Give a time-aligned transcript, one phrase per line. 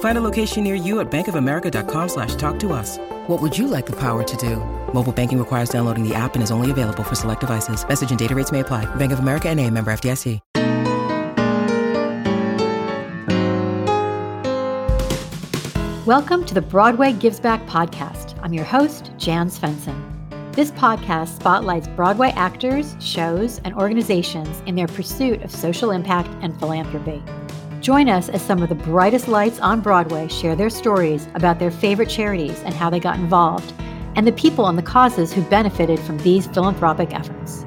[0.00, 2.98] Find a location near you at bankofamerica.com slash talk to us.
[3.28, 4.56] What would you like the power to do?
[4.92, 7.86] Mobile banking requires downloading the app and is only available for select devices.
[7.86, 8.92] Message and data rates may apply.
[8.96, 10.40] Bank of America and a member FDIC.
[16.06, 18.38] Welcome to the Broadway Gives Back podcast.
[18.42, 20.54] I'm your host, Jan Svendsen.
[20.54, 26.58] This podcast spotlights Broadway actors, shows, and organizations in their pursuit of social impact and
[26.58, 27.22] philanthropy.
[27.80, 31.70] Join us as some of the brightest lights on Broadway share their stories about their
[31.70, 33.72] favorite charities and how they got involved,
[34.16, 37.64] and the people and the causes who benefited from these philanthropic efforts.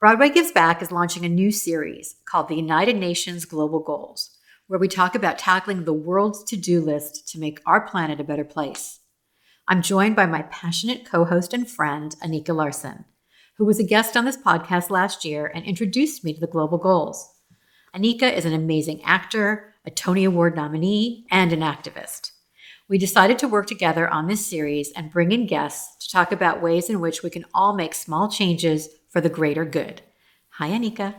[0.00, 4.80] Broadway Gives Back is launching a new series called the United Nations Global Goals, where
[4.80, 8.44] we talk about tackling the world's to do list to make our planet a better
[8.44, 8.98] place.
[9.66, 13.06] I'm joined by my passionate co host and friend, Anika Larsen,
[13.56, 16.76] who was a guest on this podcast last year and introduced me to the global
[16.76, 17.32] goals.
[17.96, 22.32] Anika is an amazing actor, a Tony Award nominee, and an activist.
[22.88, 26.60] We decided to work together on this series and bring in guests to talk about
[26.60, 30.02] ways in which we can all make small changes for the greater good.
[30.50, 31.14] Hi, Anika.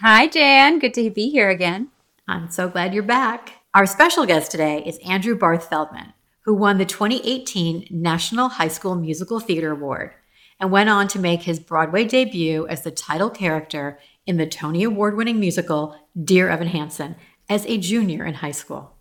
[0.00, 0.78] Hi, Jan.
[0.78, 1.88] Good to be here again.
[2.28, 3.54] I'm so glad you're back.
[3.72, 6.12] Our special guest today is Andrew Barth Feldman,
[6.44, 10.12] who won the 2018 National High School Musical Theater Award
[10.58, 14.84] and went on to make his Broadway debut as the title character in the Tony
[14.84, 17.16] Award winning musical Dear Evan Hansen
[17.48, 18.92] as a junior in high school.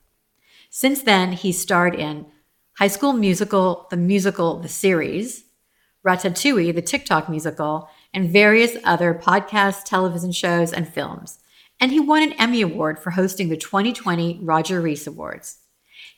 [0.69, 2.25] Since then, he starred in
[2.77, 5.45] High School Musical, the musical, the series,
[6.05, 11.39] Ratatouille, the TikTok musical, and various other podcasts, television shows, and films.
[11.79, 15.60] And he won an Emmy Award for hosting the 2020 Roger Rees Awards.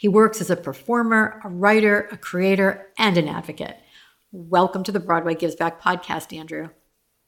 [0.03, 3.77] He works as a performer, a writer, a creator, and an advocate.
[4.33, 6.71] Welcome to the Broadway Gives Back podcast, Andrew.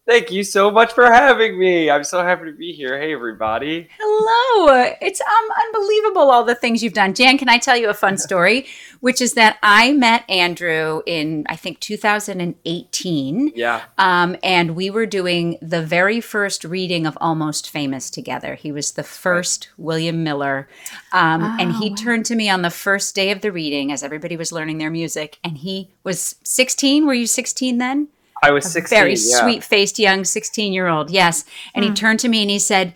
[0.08, 1.90] Thank you so much for having me.
[1.90, 3.00] I'm so happy to be here.
[3.00, 3.90] Hey, everybody.
[4.00, 4.94] Hello.
[5.02, 7.16] It's um unbelievable all the things you've done.
[7.16, 8.68] Jan, can I tell you a fun story?
[9.00, 13.54] Which is that I met Andrew in I think 2018.
[13.56, 13.82] Yeah.
[13.98, 18.54] Um, and we were doing the very first reading of Almost Famous together.
[18.54, 20.68] He was the first William Miller,
[21.14, 21.96] um, Oh, and he wow.
[21.96, 24.92] turned to me on the first day of the reading as everybody was learning their
[24.92, 27.08] music, and he was 16.
[27.08, 28.10] Were you 16 then?
[28.46, 28.96] I was 16.
[28.98, 29.42] very yeah.
[29.42, 31.10] sweet faced young 16 year old.
[31.10, 31.46] Yes.
[31.74, 31.92] And Hmm.
[31.92, 32.94] he turned to me and he said,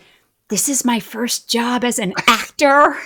[0.49, 2.95] This is my first job as an actor.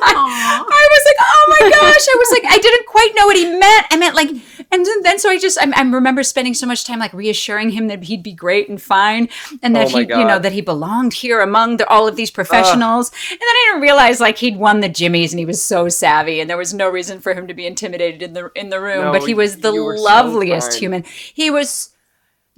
[0.00, 2.06] I was like, Oh my gosh.
[2.06, 3.86] I was like, I didn't quite know what he meant.
[3.90, 4.28] I meant like,
[4.70, 7.70] and then, then so I just, I, I remember spending so much time like reassuring
[7.70, 9.28] him that he'd be great and fine
[9.62, 12.30] and that Oh he, you know, that he belonged here among the, all of these
[12.30, 13.10] professionals.
[13.30, 16.40] and then I didn't realize like he'd won the Jimmys and he was so savvy
[16.40, 19.04] and there was no reason for him to be intimidated in the, in the room,
[19.04, 21.02] No, but he was the were so loveliest human.
[21.32, 21.90] He was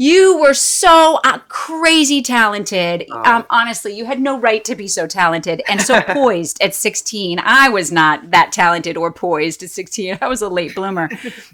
[0.01, 3.05] you were so uh, crazy talented.
[3.11, 3.23] Oh.
[3.23, 7.39] Um, honestly, you had no right to be so talented and so poised at 16.
[7.39, 10.17] I was not that talented or poised at 16.
[10.23, 11.11] I was a late bloomer.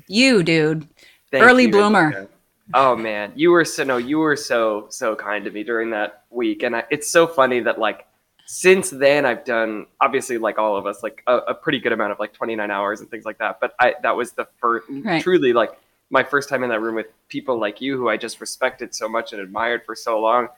[0.07, 0.87] You, dude,
[1.33, 2.13] Thank early you, bloomer.
[2.13, 2.29] Anika.
[2.73, 6.23] Oh man, you were so no, you were so so kind to me during that
[6.31, 8.07] week, and I, it's so funny that like
[8.47, 12.13] since then I've done obviously like all of us like a, a pretty good amount
[12.13, 13.59] of like 29 hours and things like that.
[13.61, 15.21] But I that was the first Right.
[15.23, 15.73] truly like
[16.11, 19.09] my first time in that room with people like you who I just respected so
[19.09, 20.49] much and admired for so long,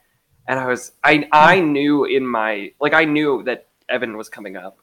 [0.46, 4.56] and I was I I knew in my like I knew that Evan was coming
[4.56, 4.78] up.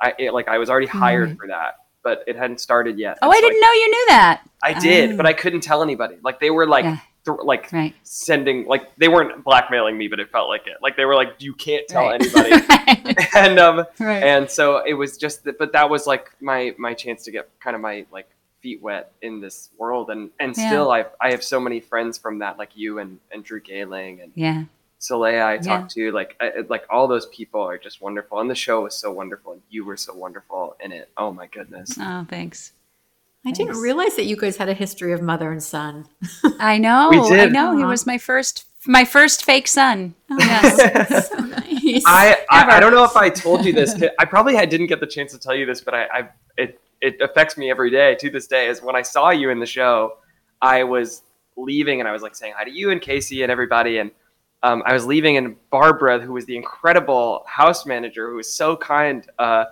[0.00, 3.18] I it, like I was already hired for that, but it hadn't started yet.
[3.22, 4.42] Oh, I so didn't know you knew that.
[4.62, 5.16] I did, Oh.
[5.16, 6.16] but I couldn't tell anybody.
[6.22, 6.98] Like they were like, Yeah.
[7.26, 7.94] th- like Right.
[8.02, 10.76] sending, like they weren't blackmailing me, but it felt like it.
[10.82, 12.20] Like they were like, you can't tell Right.
[12.20, 12.50] anybody.
[12.68, 13.34] right.
[13.36, 17.24] and um, and so it was just, that, but that was like my my chance
[17.24, 18.28] to get kind of my like
[18.64, 20.66] feet wet in this world, and and Yeah.
[20.68, 24.22] still I I have so many friends from that, like you and and Drew Gehling
[24.22, 24.64] and Yeah.
[25.00, 28.54] Solea I talked to, like I, like all those people are just wonderful, and the
[28.54, 31.10] show was so wonderful, and you were so wonderful in it.
[31.18, 31.90] Oh my goodness!
[32.00, 32.72] Oh, thanks.
[33.46, 36.06] I didn't realize that you guys had a history of mother and son.
[36.58, 37.10] I know.
[37.10, 37.52] We I did.
[37.52, 37.76] know.
[37.76, 40.14] He was my first my first fake son.
[40.30, 41.28] Oh, yes.
[41.28, 42.02] so nice.
[42.06, 43.90] I, I I don't know if I told you this.
[44.18, 46.80] I probably had, didn't get the chance to tell you this, but I, I it
[47.04, 48.68] it affects me every day to this day.
[48.68, 50.14] Is when I saw you in the show,
[50.62, 51.22] I was
[51.56, 54.10] leaving and I was like saying hi to you and Casey and everybody, and
[54.62, 58.76] um, I was leaving, and Barbara, who was the incredible house manager, who was so
[58.76, 59.28] kind.
[59.38, 59.66] Uh,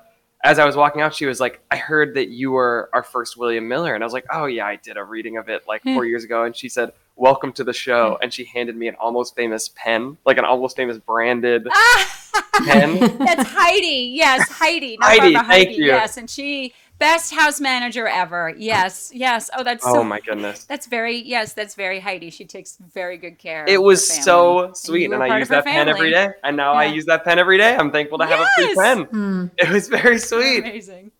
[0.44, 3.38] as I was walking out, she was like, "I heard that you were our first
[3.38, 5.82] William Miller," and I was like, "Oh yeah, I did a reading of it like
[5.82, 8.96] four years ago." And she said, "Welcome to the show," and she handed me an
[8.96, 11.66] almost famous pen, like an almost famous branded
[12.66, 12.98] pen.
[13.18, 14.12] That's Heidi.
[14.14, 14.98] Yes, Heidi.
[15.00, 15.86] Not Heidi, Barbara, thank you.
[15.86, 18.54] Yes, and she best house manager ever.
[18.56, 19.50] Yes, yes.
[19.56, 20.04] Oh, that's Oh so.
[20.04, 20.64] my goodness.
[20.64, 21.52] That's very yes.
[21.52, 22.30] That's very Heidi.
[22.30, 23.64] She takes very good care.
[23.66, 26.10] It of was her so sweet, you and, I use of her that pen every
[26.10, 26.30] day.
[26.44, 27.74] And now I use that pen every day.
[27.74, 29.02] I'm thankful to have a free pen.
[29.04, 29.46] Hmm.
[29.58, 30.60] It was very sweet.
[30.60, 31.10] Amazing.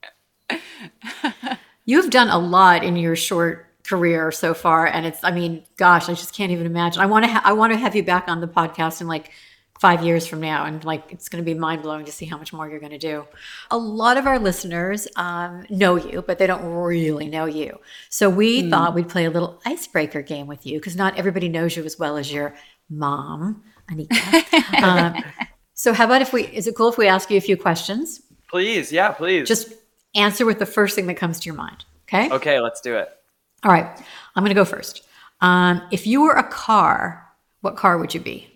[1.85, 5.23] You've done a lot in your short career so far, and it's.
[5.25, 7.03] I mean, gosh, I just can't even imagine.
[7.03, 7.31] I want to.
[7.33, 9.31] Ha- I want to have you back on the podcast and like
[9.83, 12.39] five years from now, and like it's going to be mind blowing to see how
[12.39, 13.27] much more you're going to do.
[13.73, 17.81] A lot of our listeners um, know you, but they don't really know you.
[18.09, 21.77] So we thought we'd play a little icebreaker game with you because not everybody knows
[21.77, 22.55] you as well as your
[22.89, 24.83] mom, Anika.
[24.85, 25.25] um,
[25.75, 26.45] so how about if we?
[26.45, 28.23] Is it cool if we ask you a few questions?
[28.49, 29.49] Please, yeah, please.
[29.49, 29.73] Just
[30.15, 31.85] answer with the first thing that comes to your mind.
[32.09, 32.31] Okay.
[32.31, 32.61] okay.
[32.61, 33.09] Let's do it.
[33.65, 33.87] All right.
[34.37, 35.03] I'm going to go first.
[35.41, 37.27] Um, if you were a car,
[37.63, 38.52] what car would you be?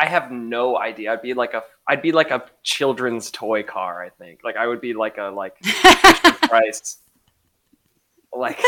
[0.00, 1.12] I have no idea.
[1.12, 1.62] I'd be like a.
[1.86, 4.02] I'd be like a children's toy car.
[4.02, 4.40] I think.
[4.42, 6.96] Like I would be like a like Price.
[8.32, 8.58] Like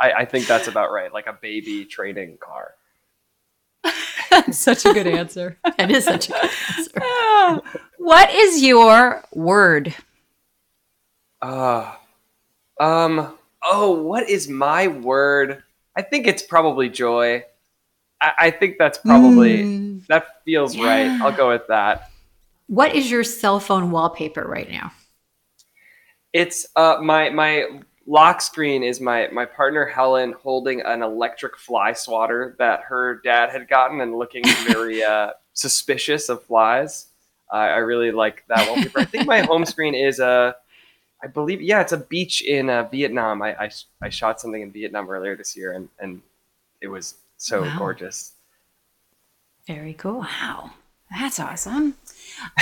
[0.00, 1.12] I, I think that's about right.
[1.12, 2.74] Like a baby training car.
[4.52, 5.58] Such a good answer.
[5.78, 7.62] That is such a good answer.
[7.98, 9.94] what is your word?
[11.40, 11.92] Uh,
[12.78, 13.36] um.
[13.64, 15.64] Oh, what is my word?
[15.96, 17.44] I think it's probably joy.
[18.22, 21.08] I, I think that's probably that feels right.
[21.20, 22.10] I'll go with that.
[22.68, 24.92] What is your cell phone wallpaper right now?
[26.32, 31.92] It's uh my my lock screen is my my partner Helen holding an electric fly
[31.92, 37.06] swatter that her dad had gotten and looking very uh, suspicious of flies.
[37.52, 39.00] Uh, I really like that wallpaper.
[39.00, 40.56] I think my home screen is a,
[41.22, 43.42] I believe yeah, it's a beach in uh, Vietnam.
[43.42, 43.70] I, I
[44.00, 46.22] I shot something in Vietnam earlier this year and and
[46.80, 47.78] it was so Wow.
[47.78, 48.34] gorgeous.
[49.66, 50.20] Very cool.
[50.20, 50.70] Wow,
[51.10, 51.94] that's awesome.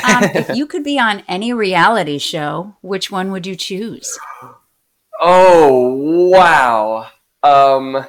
[0.05, 4.19] Um, if you could be on any reality show, which one would you choose?
[5.23, 7.09] Oh wow.
[7.43, 8.07] Um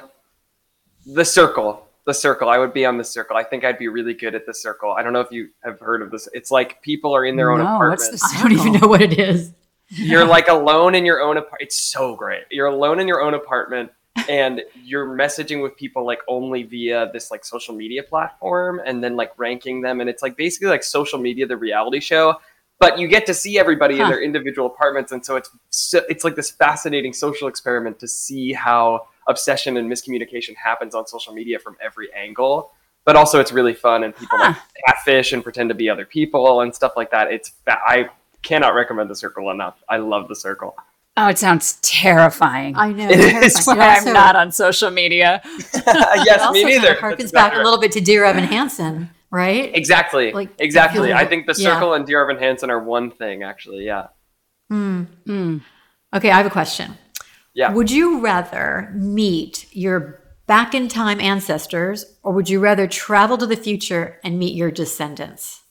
[1.04, 1.86] The Circle.
[2.06, 2.48] The Circle.
[2.48, 3.36] I would be on The Circle.
[3.36, 4.92] I think I'd be really good at The Circle.
[4.92, 6.26] I don't know if you have heard of this.
[6.32, 8.12] It's like people are in their own No, apartment.
[8.12, 9.52] what's the I don't even know what it is.
[9.88, 11.60] You're like alone in your own apartment.
[11.64, 12.44] It's so great.
[12.50, 13.90] You're alone in your own apartment
[14.28, 19.16] and you're messaging with people like only via this like social media platform and then
[19.16, 22.34] like ranking them and it's like basically like social media the reality show
[22.78, 26.24] but you get to see everybody in their individual apartments and so it's so, it's
[26.24, 31.58] like this fascinating social experiment to see how obsession and miscommunication happens on social media
[31.58, 32.72] from every angle
[33.04, 34.56] but also it's really fun and people like
[34.86, 37.32] catfish and pretend to be other people and stuff like that.
[37.32, 38.08] It's fa- i
[38.42, 39.82] cannot recommend the circle enough.
[39.88, 40.76] I love the circle
[41.16, 42.74] Oh, it sounds terrifying.
[42.76, 43.08] I know.
[43.08, 43.78] It is terrifying.
[43.78, 45.42] Why It I'm not on social media.
[45.44, 48.00] yes it also me kind neither of harkens That's back exactly a little bit to
[48.00, 49.70] Dear Evan Hansen, right?
[49.74, 50.32] Exactly.
[50.32, 51.08] Like, exactly.
[51.08, 51.74] feels I think the yeah.
[51.74, 53.84] circle and Dear Evan Hansen are one thing, actually.
[53.84, 54.08] Yeah.
[54.70, 55.02] Hmm.
[55.26, 55.58] Hmm.
[56.14, 56.96] Okay, I have a question.
[57.54, 57.72] Yeah.
[57.72, 63.46] Would you rather meet your back in time ancestors or would you rather travel to
[63.46, 65.62] the future and meet your descendants?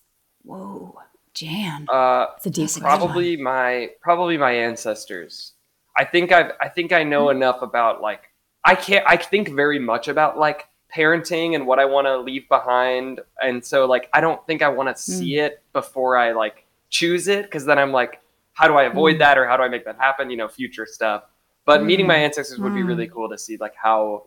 [0.43, 1.00] Whoa,
[1.41, 1.87] Jan.
[1.89, 2.99] Uh, It's a deep That's a question.
[2.99, 5.53] probably my probably my ancestors.
[5.97, 7.37] I think I've I think I know hmm.
[7.37, 8.29] enough about like
[8.63, 12.47] I can't I think very much about like parenting and what I want to leave
[12.47, 15.19] behind, and so like I don't think I want to hmm.
[15.19, 18.21] see it before I like choose it because then I'm like,
[18.53, 19.19] how do I avoid hmm.
[19.19, 20.29] that or how do I make that happen?
[20.29, 21.23] You know, future stuff.
[21.65, 24.25] But meeting my ancestors would be really cool to see like how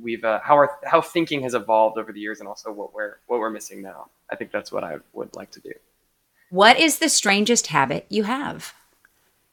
[0.00, 3.16] we've uh, how our how thinking has evolved over the years and also what we're
[3.26, 4.08] what we're missing now.
[4.30, 5.72] I think that's what I would like to do.
[6.50, 8.72] What is the strangest habit you have?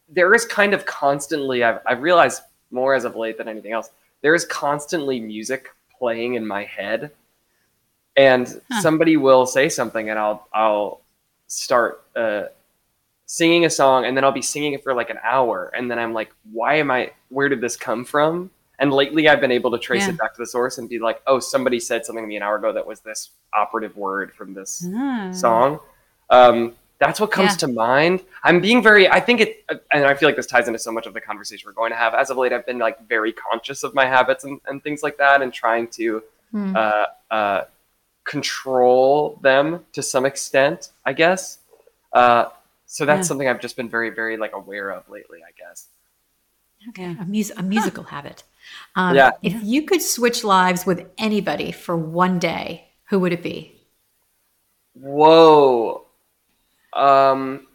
[0.09, 3.89] there is kind of constantly I've, I've realized more as of late than anything else
[4.21, 7.09] there is constantly music playing in my head
[8.15, 11.00] and somebody will say something and i'll i'll
[11.47, 12.43] start uh,
[13.25, 15.97] singing a song and then i'll be singing it for like an hour and then
[15.97, 19.71] i'm like why am i where did this come from And lately, I've been able
[19.71, 20.13] to trace Yeah.
[20.13, 22.43] it back to the source and be like, oh, somebody said something to me an
[22.43, 25.31] hour ago that was this operative word from this Ah.
[25.31, 25.79] song.
[26.29, 26.73] Um,
[27.05, 27.57] that's what comes Yeah.
[27.57, 28.22] to mind.
[28.43, 31.05] I'm being very, I think it, and I feel like this ties into so much
[31.05, 32.13] of the conversation we're going to have.
[32.13, 35.17] As of late, I've been like very conscious of my habits and, and things like
[35.17, 36.75] that and trying to Hmm.
[36.75, 37.62] uh, uh,
[38.25, 41.57] control them to some extent, I guess.
[42.13, 42.45] Uh,
[42.86, 43.24] so that's Yeah.
[43.29, 45.88] something I've just been very, very like aware of lately, I guess.
[46.98, 47.15] Yeah.
[47.22, 48.43] a, mus- a musical habit.
[48.95, 49.31] Um, Yeah.
[49.41, 53.81] If you could switch lives with anybody for one day, who would it be?
[54.93, 56.02] Whoa.
[56.95, 57.67] Um,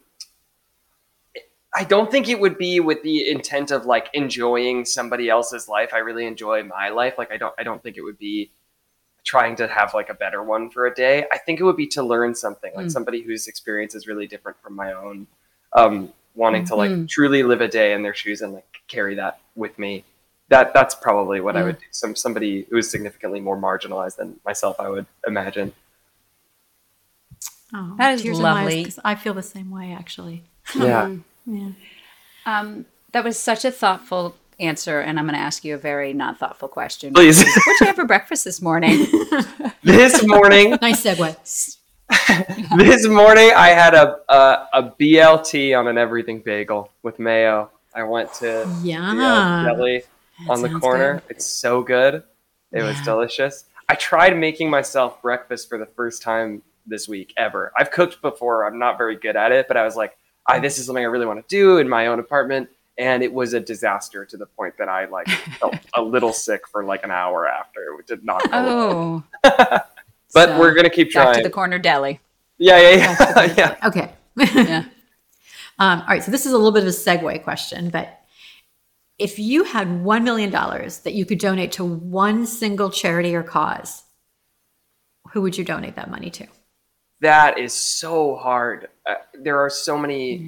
[1.75, 5.90] I don't think it would be with the intent of like enjoying somebody else's life.
[5.92, 7.14] I really enjoy my life.
[7.18, 8.50] Like I don't I don't think it would be
[9.25, 11.26] trying to have like a better one for a day.
[11.30, 14.60] I think it would be to learn something, like somebody whose experience is really different
[14.62, 15.26] from my own.
[15.75, 19.40] Um, wanting to like truly live a day in their shoes and like carry that
[19.54, 20.04] with me.
[20.48, 21.84] That that's probably what I would do.
[21.90, 25.75] Some somebody who is significantly more marginalized than myself, I would imagine.
[27.75, 30.44] Oh, That is tears in my eyes, I feel the same way, actually.
[30.76, 31.16] Yeah.
[31.50, 31.70] Yeah.
[32.44, 36.12] Um, that was such a thoughtful answer, and I'm going to ask you a very
[36.12, 37.14] not thoughtful question.
[37.14, 37.38] Please.
[37.42, 39.06] What'd you have for breakfast this morning?
[39.82, 41.76] this morning Nice segue.
[42.76, 47.70] this morning I had a, a a BLT on an everything bagel with mayo.
[47.94, 49.14] I went to Yeah.
[49.14, 50.02] the, uh, deli
[50.50, 51.14] on the corner.
[51.14, 51.22] good.
[51.37, 52.22] It's so good.
[52.72, 53.64] It was delicious.
[53.88, 57.73] I tried making myself breakfast for the first time this week ever.
[57.76, 58.66] I've cooked before.
[58.66, 60.16] I'm not very good at it, but I was like,
[60.47, 62.68] I, this is something I really want to do in my own apartment.
[62.97, 65.28] And it was a disaster to the point that I like
[65.61, 67.80] felt a little sick for like an hour after.
[68.00, 69.85] It did not oh, But
[70.33, 71.37] so we're gonna keep trying.
[71.37, 72.21] to the corner deli.
[72.59, 73.54] yeah, yeah, yeah.
[73.57, 73.88] yeah.
[73.88, 74.12] Okay.
[74.37, 74.85] Yeah.
[75.78, 76.23] Um, all right.
[76.23, 78.18] So this is a little bit of a segue question, but
[79.18, 84.04] if you had $1 million that you could donate to one single charity or cause,
[85.33, 86.47] who would you donate that money to?
[87.20, 88.88] That is so hard.
[89.06, 90.38] Uh, there are so many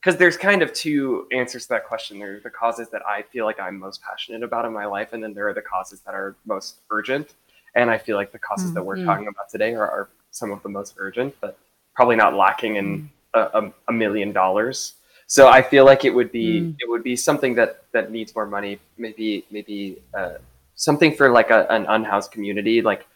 [0.00, 2.18] because there's kind of two answers to that question.
[2.18, 5.12] There are the causes that I feel like I'm most passionate about in my life,
[5.12, 7.34] and then there are the causes that are most urgent.
[7.74, 10.62] And I feel like the causes that we're talking about today are, are some of
[10.62, 11.58] the most urgent, but
[11.94, 14.94] probably not lacking in a, a, a million dollars.
[15.26, 18.46] So I feel like it would be it would be something that that needs more
[18.46, 18.78] money.
[18.96, 20.34] Maybe maybe uh,
[20.76, 23.06] something for like a, an unhoused community, like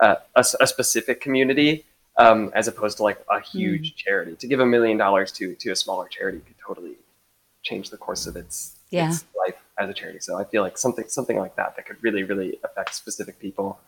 [0.00, 1.84] a a, s- a specific community,
[2.18, 4.36] um, as opposed to like a huge charity.
[4.36, 6.96] To give a million dollars to to a smaller charity could totally
[7.62, 9.08] change the course of its, Yeah.
[9.10, 10.20] its life as a charity.
[10.20, 13.78] So I feel like something something like that that could really really affect specific people.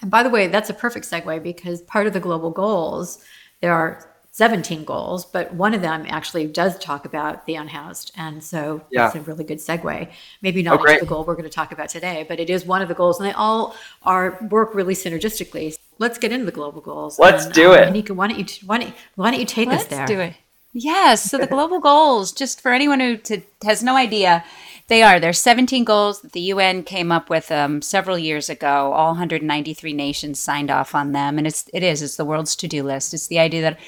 [0.00, 3.24] And by the way, that's a perfect segue because part of the global goals,
[3.60, 8.12] there are 17 goals, but one of them actually does talk about the unhoused.
[8.16, 9.02] And so Yeah.
[9.04, 10.08] that's a really good segue.
[10.40, 11.00] Maybe Oh, not great.
[11.00, 13.20] the goal we're going to talk about today, but it is one of the goals
[13.20, 13.74] and they all
[14.04, 15.76] are work really synergistically.
[16.02, 17.18] Let's get into the global goals.
[17.18, 17.92] Let's And, do um, it.
[17.92, 20.00] Anika, why don't you, why don't, why don't you take us there?
[20.00, 20.16] Let's there?
[20.16, 20.34] do it.
[20.72, 21.30] Yes.
[21.30, 24.44] So the global goals, just for anyone who to, has no idea,
[24.88, 25.20] they are.
[25.20, 28.92] There's 17 goals that the UN came up with um, several years ago.
[28.92, 32.68] All 193 nations signed off on them, and it's it is it's the world's to
[32.68, 33.14] do list.
[33.14, 33.78] It's the idea that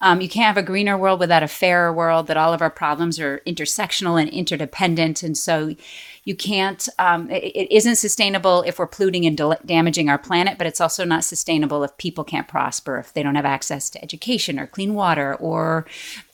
[0.00, 2.26] um, you can't have a greener world without a fairer world.
[2.26, 5.76] That all of our problems are intersectional and interdependent, and so
[6.24, 6.88] you can't.
[6.98, 10.80] Um, it, it isn't sustainable if we're polluting and del- damaging our planet, but it's
[10.80, 14.66] also not sustainable if people can't prosper, if they don't have access to education or
[14.66, 15.86] clean water or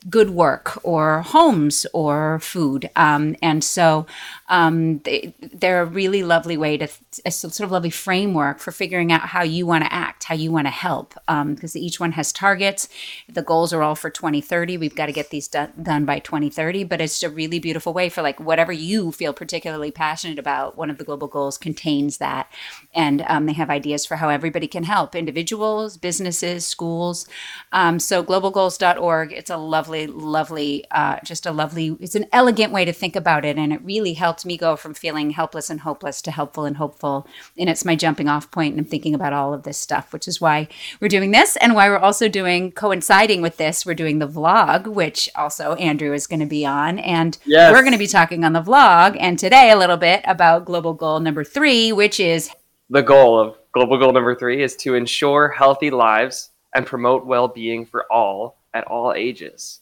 [0.09, 2.89] good work or homes or food.
[2.97, 4.07] Um, and so
[4.49, 6.89] um, they, they're a really lovely way to,
[7.25, 10.53] a sort of lovely framework for figuring out how you want to act, how you
[10.53, 12.89] want to help, because each one has targets.
[13.29, 14.77] The goals are all for 2030.
[14.77, 18.09] We've got to get these done, done by 2030, but it's a really beautiful way
[18.09, 20.77] for like whatever you feel particularly passionate about.
[20.77, 22.53] One of the global goals contains that.
[22.95, 27.27] And um, they have ideas for how everybody can help individuals, businesses, schools.
[27.73, 32.85] Um, so globalgoals.org, it's a lovely, lovely, uh, just a lovely, it's an elegant way
[32.85, 33.57] to think about it.
[33.57, 37.27] And it really helped me go from feeling helpless and hopeless to helpful and hopeful.
[37.57, 40.29] And it's my jumping off point and I'm thinking about all of this stuff, which
[40.29, 40.69] is why
[41.01, 44.87] we're doing this and why we're also doing, coinciding with this, we're doing the vlog,
[44.87, 46.99] which also Andrew is going to be on.
[46.99, 47.73] And Yes.
[47.73, 50.93] we're going to be talking on the vlog and today a little bit about global
[50.93, 52.51] goal number three, which is
[52.91, 57.87] The goal of global goal number three is to ensure healthy lives and promote well-being
[57.87, 59.81] for all at all ages,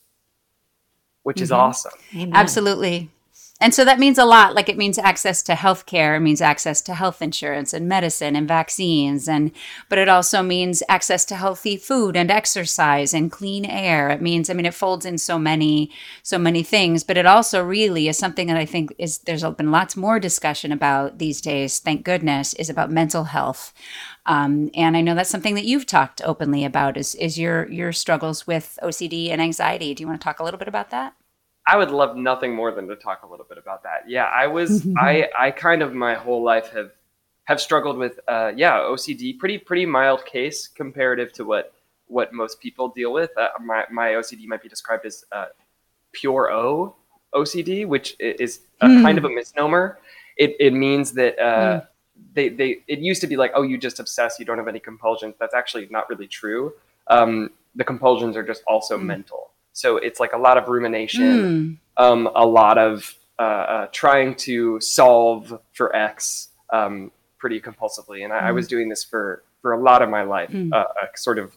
[1.24, 1.60] which is mm-hmm.
[1.60, 1.92] awesome.
[2.14, 2.30] Amen.
[2.34, 3.10] Absolutely.
[3.60, 4.54] And so that means a lot.
[4.54, 8.34] Like it means access to health care, it means access to health insurance and medicine
[8.36, 9.28] and vaccines.
[9.28, 9.52] And
[9.88, 14.10] but it also means access to healthy food and exercise and clean air.
[14.10, 15.90] It means, I mean, it folds in so many,
[16.22, 19.70] so many things, but it also really is something that I think is there's been
[19.70, 23.72] lots more discussion about these days, thank goodness, is about mental health.
[24.26, 27.92] Um, and I know that's something that you've talked openly about is is your your
[27.92, 29.94] struggles with OCD and anxiety.
[29.94, 31.14] Do you want to talk a little bit about that?
[31.66, 34.08] I would love nothing more than to talk a little bit about that.
[34.08, 36.92] Yeah, I was I I kind of my whole life have
[37.44, 41.74] have struggled with uh, yeah OCD, pretty pretty mild case comparative to what
[42.06, 43.30] what most people deal with.
[43.36, 45.46] Uh, my my OCD might be described as uh,
[46.12, 46.96] pure O
[47.34, 49.02] OCD, which is a mm.
[49.02, 49.98] kind of a misnomer.
[50.38, 51.38] It it means that.
[51.38, 51.86] Mm.
[52.32, 54.80] They, they it used to be like oh you just obsess you don't have any
[54.80, 56.72] compulsions that's actually not really true
[57.08, 59.02] um, the compulsions are just also mm.
[59.02, 62.02] mental so it's like a lot of rumination, mm.
[62.02, 68.22] um, a lot of uh, uh, trying to solve for X um, pretty compulsively.
[68.22, 68.42] And I, mm.
[68.44, 68.70] I, was hmm.
[68.70, 70.72] doing this for, for a lot of my life, mm.
[70.72, 71.56] uh, a sort of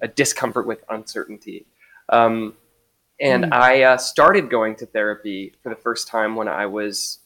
[0.00, 1.66] a discomfort with uncertainty.
[2.08, 2.54] Um,
[3.20, 3.52] and hmm.
[3.52, 7.18] I uh, started going to therapy for the first time when I was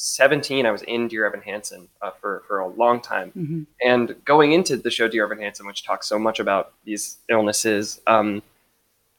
[0.00, 0.64] 17.
[0.64, 3.32] I was in Dear Evan Hansen uh, for, for a long time.
[3.36, 3.62] Mm-hmm.
[3.82, 8.00] And going into the show Dear Evan Hansen, which talks so much about these illnesses,
[8.06, 8.40] um,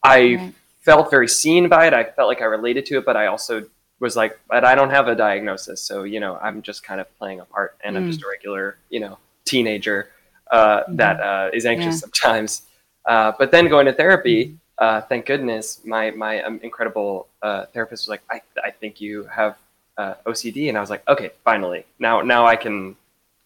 [0.04, 0.54] I right.
[0.80, 1.94] felt very seen by it.
[1.94, 3.66] I felt like I related to it, but I also
[4.00, 7.18] was like, but I don't have a diagnosis, so you know, I'm just kind of
[7.18, 8.00] playing a part, and mm.
[8.00, 10.08] I'm just a regular, you know, teenager
[10.50, 10.96] uh, mm-hmm.
[10.96, 12.00] that uh, is anxious yeah.
[12.00, 12.62] sometimes.
[13.06, 14.56] Uh, but then going to therapy, mm-hmm.
[14.78, 19.26] uh, thank goodness, my my um, incredible uh, therapist was like, I I think you
[19.26, 19.58] have
[20.00, 22.96] uh, OCD, and I was like, okay, finally, now now I can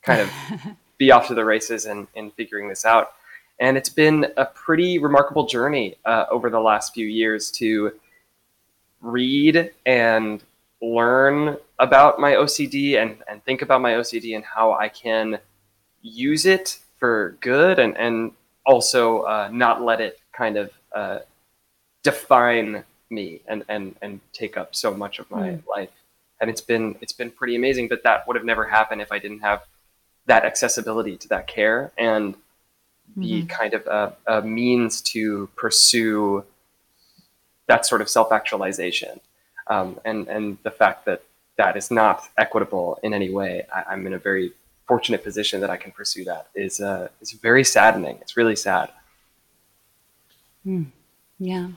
[0.04, 0.30] kind of
[0.98, 3.14] be off to the races and and figuring this out.
[3.60, 7.94] And it's been a pretty remarkable journey uh, over the last few years to
[9.02, 10.44] read and
[10.82, 15.40] learn about my OCD and, and think about my OCD and how I can
[16.02, 18.32] use it for good and, and
[18.66, 21.20] also uh, not let it kind of uh,
[22.02, 25.68] define me and, and, and take up so much of my mm.
[25.68, 25.90] life.
[26.44, 29.18] And it's been it's been pretty amazing, but that would have never happened if I
[29.18, 29.64] didn't have
[30.26, 32.36] that accessibility to that care and
[33.16, 33.48] the mm-hmm.
[33.48, 36.44] kind of a, a, means to pursue
[37.68, 39.20] that sort of self-actualization
[39.68, 41.24] um, and and the fact that
[41.58, 44.52] that is not equitable in any way I, am in a very
[44.88, 48.90] fortunate position that I can pursue that is uh, is very saddening it's really sad
[50.66, 50.88] mm.
[51.40, 51.68] yeah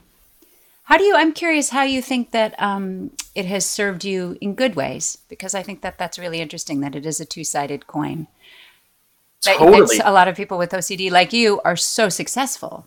[0.87, 4.55] how do you i'm curious how you think that um, it has served you in
[4.55, 8.27] good ways because i think that that's really interesting that it is a two-sided coin
[9.55, 9.99] totally.
[10.05, 12.87] a lot of people with OCD like you are so successful.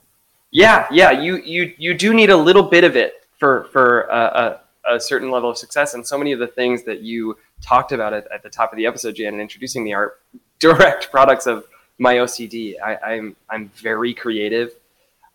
[0.51, 4.59] Yeah, yeah, you you you do need a little bit of it for for a,
[4.85, 7.91] a, a certain level of success, and so many of the things that you talked
[7.91, 10.15] about at, at the top of the episode, Jan, and introducing me are
[10.59, 11.65] direct products of
[11.99, 12.75] my OCD.
[12.83, 14.71] I, I'm, I'm very creative.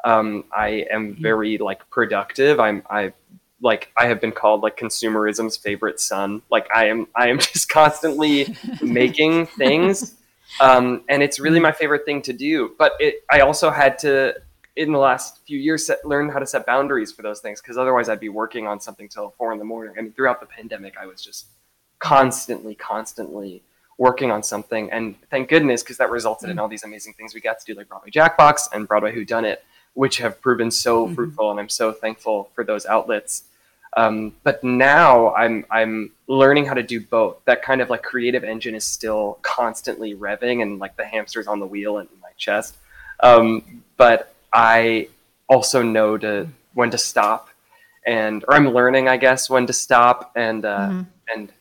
[0.04, 1.22] Um, I am mm-hmm.
[1.22, 2.60] very like productive.
[2.60, 3.12] I'm I
[3.60, 6.42] like I have been called like consumerism's favorite son.
[6.50, 10.16] Like I am I am just constantly making things
[10.60, 12.74] um, and it's really my favorite thing to do.
[12.78, 14.34] But it, I also had to,
[14.76, 17.76] in the last few years, set, learn how to set boundaries for those things because
[17.76, 19.94] otherwise I'd be working on something till four in the morning.
[19.98, 21.46] I mean, throughout the pandemic, I was just
[21.98, 23.62] constantly, constantly
[23.96, 27.40] working on something, and thank goodness because that resulted in all these amazing things we
[27.40, 29.58] got to do, like Broadway Jackbox and Broadway Whodunit,
[29.94, 31.14] which have proven so mm-hmm.
[31.14, 33.44] fruitful, and I'm so thankful for those outlets.
[33.96, 37.44] Um, but now I'm I'm learning how to do both.
[37.44, 41.60] That kind of like creative engine is still constantly revving and like the hamsters on
[41.60, 42.76] the wheel in my chest.
[43.20, 45.08] Um, but I
[45.48, 47.48] also know to when to stop,
[48.04, 51.02] and or I'm learning, I guess, when to stop and uh, mm-hmm.
[51.32, 51.52] and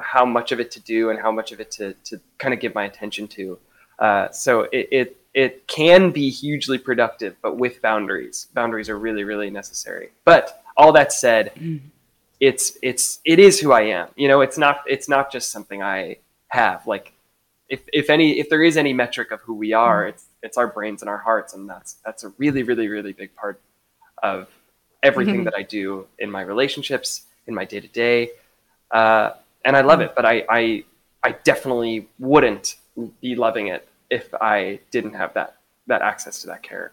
[0.00, 2.60] how much of it to do and how much of it to to kind of
[2.60, 3.58] give my attention to.
[3.98, 8.48] Uh, so it, it it can be hugely productive, but with boundaries.
[8.54, 10.10] Boundaries are really really necessary.
[10.24, 11.80] But all that said, mm.
[12.40, 14.08] it's it's it is who I am.
[14.16, 16.16] You know, it's not it's not just something I
[16.48, 16.86] have.
[16.86, 17.12] Like
[17.68, 20.08] if if any if there is any metric of who we are, mm.
[20.10, 23.34] it's it's our brains and our hearts, and that's that's a really really really big
[23.36, 23.60] part
[24.22, 24.48] of
[25.02, 25.44] everything mm-hmm.
[25.44, 28.30] that I do in my relationships, in my day to day,
[28.92, 30.06] and I love mm.
[30.06, 30.14] it.
[30.16, 30.84] But I, I
[31.22, 32.76] I definitely wouldn't
[33.20, 36.92] be loving it if I didn't have that that access to that care.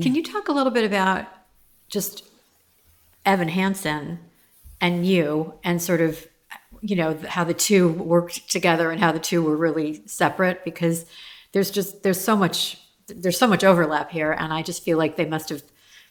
[0.00, 1.26] Can you talk a little bit about
[1.88, 2.24] just
[3.24, 4.18] Evan Hansen
[4.80, 6.26] and you and sort of
[6.80, 11.06] you know how the two worked together and how the two were really separate because
[11.52, 15.16] there's just there's so much there's so much overlap here and I just feel like
[15.16, 15.62] they must have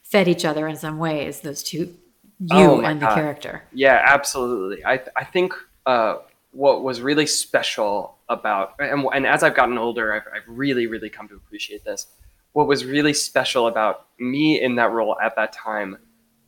[0.02, 1.94] fed each other in some ways those two
[2.40, 3.14] you Oh and the God.
[3.14, 3.62] character.
[3.72, 4.84] Yeah, absolutely.
[4.84, 5.54] I I think
[5.86, 6.16] uh,
[6.50, 11.10] what was really special about and, and as I've gotten older, I've, I've really really
[11.10, 12.06] come to appreciate this.
[12.54, 15.98] What was really special about me in that role at that time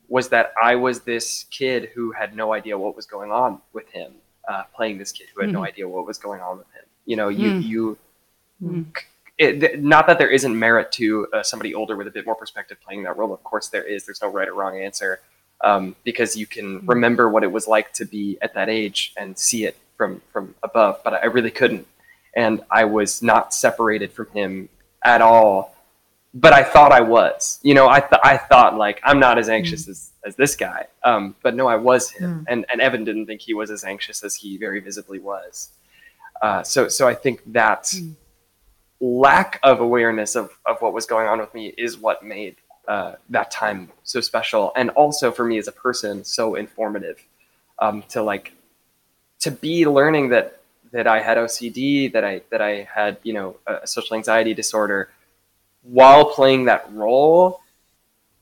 [0.07, 3.89] was that I was this kid who had no idea what was going on with
[3.89, 4.13] him,
[4.47, 6.85] uh, playing this kid who had no idea what was going on with him.
[7.05, 7.97] You know, you you.
[9.37, 12.77] It, not that there isn't merit to uh, somebody older with a bit more perspective
[12.83, 13.31] playing that role.
[13.31, 14.05] Of course, there is.
[14.05, 15.19] There's no right or wrong answer
[15.61, 19.37] um, because you can remember what it was like to be at that age and
[19.37, 21.01] see it from from above.
[21.03, 21.87] But I really couldn't,
[22.35, 24.69] and I was not separated from him
[25.03, 25.75] at all.
[26.39, 27.59] But I thought I was.
[27.63, 30.87] You know, I th- I thought like I'm not as anxious as, as this guy.
[31.03, 34.23] Um, but no, I was him, and and Evan didn't think he was as anxious
[34.23, 35.69] as he very visibly was.
[36.41, 37.93] Uh, so so I think that
[38.99, 42.55] lack of awareness of, of what was going on with me is what made
[42.87, 47.23] uh, that time so special and also for me as a person so informative
[47.79, 48.53] um, to like
[49.39, 53.57] to be learning that that I had OCD that I that I had you know
[53.67, 55.09] a social anxiety disorder
[55.89, 57.61] while playing that role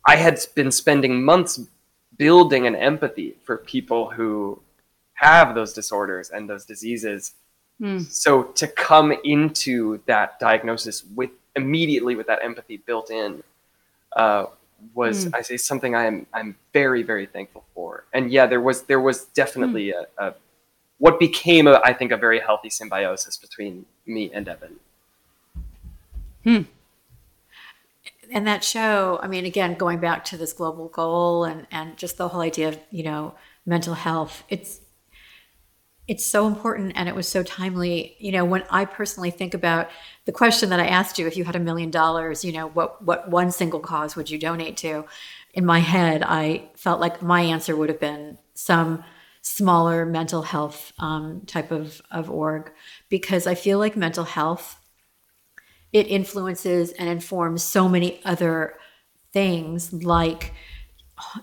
[0.05, 1.59] I had been spending months
[2.17, 4.61] building an empathy for people who
[5.15, 7.33] have those disorders and those diseases.
[7.79, 7.99] Hmm.
[7.99, 13.43] So to come into that diagnosis with immediately with that empathy built in
[14.15, 14.45] uh,
[14.93, 15.35] was hmm.
[15.35, 18.05] I say something I am I'm very very thankful for.
[18.13, 20.03] And yeah, there was there was definitely hmm.
[20.19, 20.35] a, a
[20.97, 24.79] what became a, I think a very healthy symbiosis between me and Evan.
[28.31, 32.17] And that show i mean again going back to this global goal and and just
[32.17, 33.33] the whole idea of you know
[33.65, 34.81] mental health it's
[36.07, 38.15] it's so important and it was so timely.
[38.19, 39.89] You know when i personally think about
[40.25, 43.03] the question that i asked you if you had a million dollars you know what
[43.03, 45.05] what one single cause would you donate to?
[45.53, 49.03] In my head i felt like my answer would have been some
[49.41, 52.71] smaller mental health um, type of, of org
[53.09, 54.79] because i feel like mental health
[55.95, 58.73] it influences and informs so many other
[59.31, 60.51] things like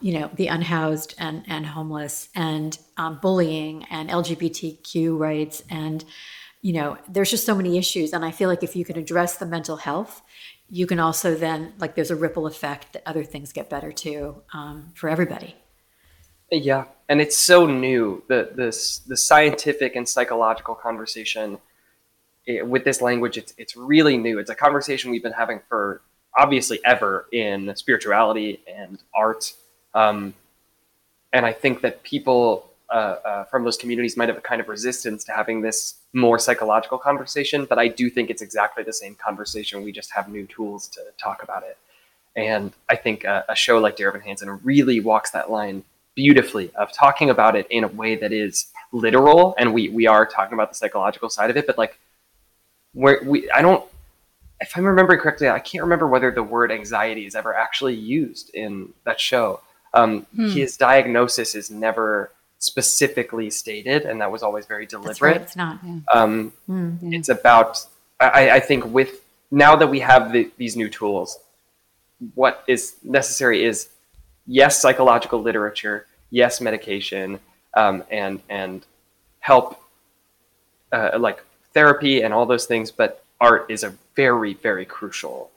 [0.03, 6.05] you know the unhoused and and homeless and um, bullying and lgbtq rights and
[6.61, 8.12] you know there's just so many issues.
[8.12, 10.21] And i feel like if you can address the mental health
[10.69, 14.43] you can also then like there's a ripple effect that other things get better too
[14.53, 15.55] um, for everybody.
[16.51, 21.59] Yeah, and it's so new the this the scientific and psychological conversation
[22.46, 23.37] eh, with this language.
[23.38, 24.38] It's it's really new.
[24.38, 26.02] It's a conversation we've been having for
[26.37, 29.52] obviously ever in spirituality and art,
[29.94, 30.35] um,
[31.33, 34.68] and I think that people uh, uh, from those communities might have a kind of
[34.68, 37.64] resistance to having this more psychological conversation.
[37.64, 39.83] But I do think it's exactly the same conversation.
[39.83, 41.78] We just have new tools to talk about it.
[42.37, 46.70] And I think a, a show like Dear Evan Hansen really walks that line beautifully
[46.74, 49.55] of talking about it in a way that is literal.
[49.59, 51.98] And we, we are talking about the psychological side of it, but like
[52.94, 53.85] where we, I don't,
[54.61, 58.50] if I'm remembering correctly, I can't remember whether the word anxiety is ever actually used
[58.55, 59.61] in that show.
[59.94, 65.57] Um, His diagnosis is never specifically stated, and that was always very deliberate right it's
[65.57, 65.81] not
[66.14, 66.52] um,
[67.02, 67.85] it's about
[68.20, 71.38] I, I think with now that we have the, these new tools
[72.37, 73.88] what is necessary is
[74.46, 77.40] yes psychological literature yes medication
[77.74, 78.87] um, and and
[79.40, 79.83] help
[80.92, 81.42] uh, like
[81.74, 85.50] therapy and all those things but art is a very very crucial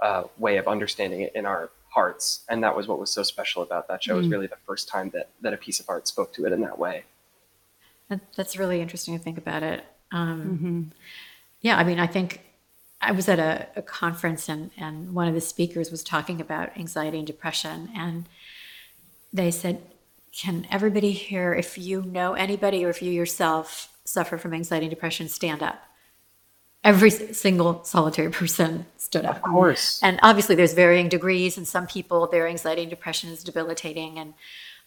[0.00, 2.44] uh, way of understanding it in our hearts.
[2.48, 4.14] And that was what was so special about that show.
[4.14, 6.52] It was really the first time that, that a piece of art spoke to it
[6.52, 7.04] in that way.
[8.08, 9.84] That, that's really interesting to think about it.
[10.12, 10.92] Um,
[11.60, 12.40] Yeah, I mean, I think
[13.00, 16.76] I was at a, a conference and, and one of the speakers was talking about
[16.78, 17.90] anxiety and depression.
[17.96, 18.26] And
[19.32, 19.82] they said,
[20.32, 24.90] Can everybody here, if you know anybody or if you yourself suffer from anxiety and
[24.90, 25.82] depression, stand up?
[26.84, 29.36] Every single solitary person stood up.
[29.36, 30.00] Of course.
[30.02, 34.34] And obviously, there's varying degrees, and some people their anxiety and depression is debilitating, and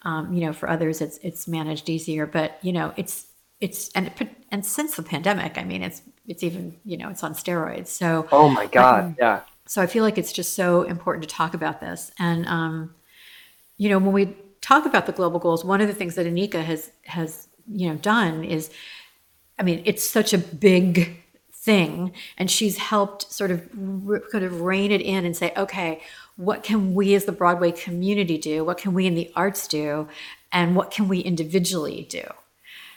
[0.04, 2.26] um, you know, for others, it's it's managed easier.
[2.26, 3.28] But you know, it's
[3.60, 7.24] it's and it- and since the pandemic, I mean, it's it's even you know, it's
[7.24, 7.88] on steroids.
[7.88, 9.16] So Oh my God.
[9.20, 9.42] Yeah.
[9.68, 12.12] so I feel like it's just so important to talk about this.
[12.20, 12.96] And um,
[13.78, 16.64] you know, when we talk about the global goals, one of the things that Anika
[16.64, 18.70] has has you know done is,
[19.62, 21.22] I mean, it's such a big
[21.54, 23.70] thing, and she's helped sort of
[24.32, 26.02] kind of rein it in and say, okay,
[26.36, 28.66] what can we as the Broadway community do?
[28.66, 30.08] What can we in the arts do?
[30.52, 32.24] And what can we individually do?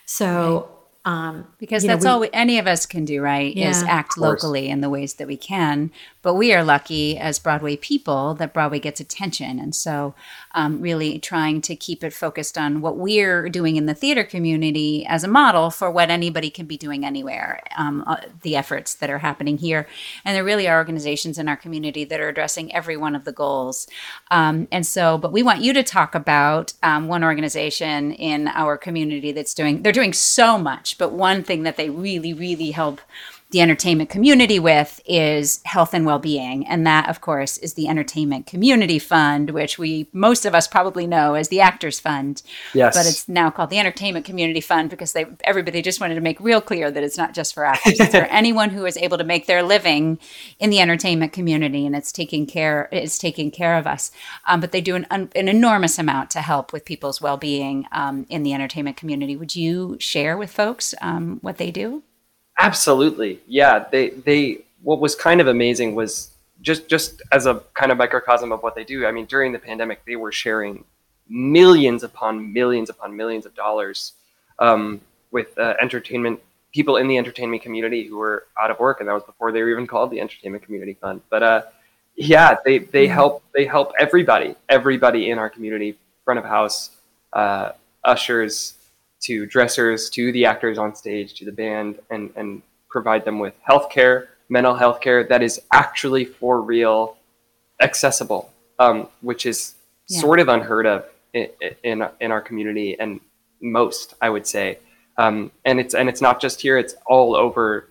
[0.07, 0.71] So.
[1.07, 3.83] Um, because you know, that's we- all we, any of us can do right is
[3.83, 5.91] act locally in the ways that we can.
[6.23, 9.59] But we are lucky as broadway people that broadway gets attention.
[9.59, 10.15] And so
[10.53, 15.05] um, really trying to keep it focused on what we're doing in the theater community
[15.07, 19.11] as a model for what anybody can be doing anywhere um, uh, the efforts that
[19.11, 19.87] are happening here.
[20.25, 23.33] And there really are organizations in our community that are addressing every one of the
[23.33, 23.87] goals.
[24.31, 28.79] Um, and so but we want you to talk about um, one organization in our
[28.79, 33.01] community that's doing they're doing so much but one thing that they really really help
[33.55, 36.67] the entertainment community with is health and well-being.
[36.67, 41.07] And that of course is the entertainment community fund which we most of us probably
[41.07, 42.43] know as the actors fund.
[42.73, 42.97] Yes.
[42.97, 46.41] but it's now called the entertainment community fund because they everybody just wanted to make
[46.41, 48.01] real clear that it's not just for actors.
[48.01, 50.19] It's for anyone who is able to make their living
[50.59, 54.11] in the entertainment community and it's taking care it's taking care of us.
[54.49, 58.43] Um, but they do an, an enormous amount to help with people's well-being um, in
[58.43, 59.37] the entertainment community.
[59.37, 62.03] Would you share with folks um, what they do
[62.59, 63.41] Absolutely.
[63.47, 63.87] Yeah.
[63.91, 68.53] They they what was kind of amazing was just just as a kind of microcosm
[68.53, 69.07] of what they do.
[69.07, 70.85] I mean, during the pandemic, they were sharing
[71.29, 74.13] millions upon millions upon millions of dollars
[74.59, 76.41] um, with uh, entertainment
[76.73, 79.63] people in the entertainment community who were out of work, and that was before they
[79.63, 81.21] were even called the Entertainment Community Fund.
[81.31, 81.63] But uh,
[82.17, 86.91] yeah, they they help they help everybody everybody in our community, front of house,
[87.33, 88.75] uh, ushers,
[89.25, 93.55] to dressers, to the actors on stage, to the band, and and provide them with
[93.63, 97.17] health care, mental health care that is actually for real,
[97.81, 99.75] accessible, um, which is
[100.09, 100.21] Yeah.
[100.21, 101.49] sort of unheard of in,
[101.83, 103.21] in in our community and
[103.61, 104.79] most, I would say.
[105.17, 107.89] Um, and it's and it's not just here; it's all over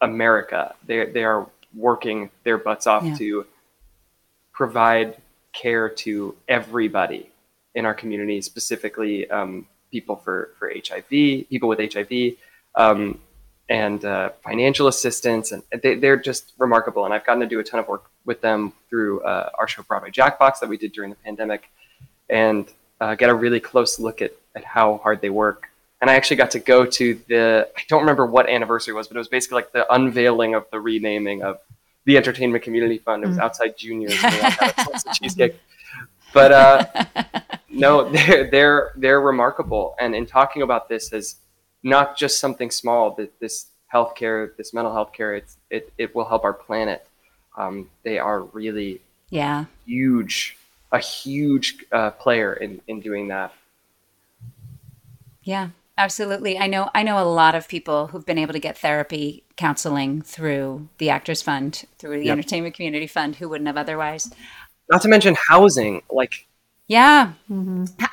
[0.00, 0.74] America.
[0.86, 3.14] They they are working their butts off Yeah.
[3.16, 3.46] to
[4.52, 5.16] provide
[5.52, 7.30] care to everybody
[7.74, 12.34] in our community, specifically um, people for, for HIV, people with HIV,
[12.74, 13.18] um,
[13.68, 15.52] and uh, financial assistance.
[15.52, 17.04] And they, they're just remarkable.
[17.04, 19.82] And I've gotten to do a ton of work with them through uh, our show
[19.82, 21.70] Broadway Jackbox that we did during the pandemic
[22.28, 22.68] and
[23.00, 25.68] uh, get a really close look at, at how hard they work.
[26.00, 29.08] And I actually got to go to the, I don't remember what anniversary it was,
[29.08, 31.58] but it was basically like the unveiling of the renaming of
[32.06, 33.22] the Entertainment Community Fund.
[33.22, 34.12] It was outside Junior's.
[34.24, 35.56] and they all had a slice of cheesecake.
[36.32, 36.84] But uh,
[37.70, 39.94] no, they're they're they're remarkable.
[40.00, 41.36] And in talking about this as
[41.82, 46.26] not just something small, that this healthcare, this mental health care, it's it, it will
[46.26, 47.06] help our planet.
[47.56, 50.56] Um, they are really yeah huge,
[50.92, 53.52] a huge uh, player in in doing that.
[55.42, 56.58] Yeah, absolutely.
[56.58, 60.22] I know I know a lot of people who've been able to get therapy counseling
[60.22, 62.32] through the Actors Fund, through the Yep.
[62.32, 64.30] Entertainment Community Fund who wouldn't have otherwise.
[64.90, 66.46] Not to mention housing, like
[66.90, 67.34] Yeah.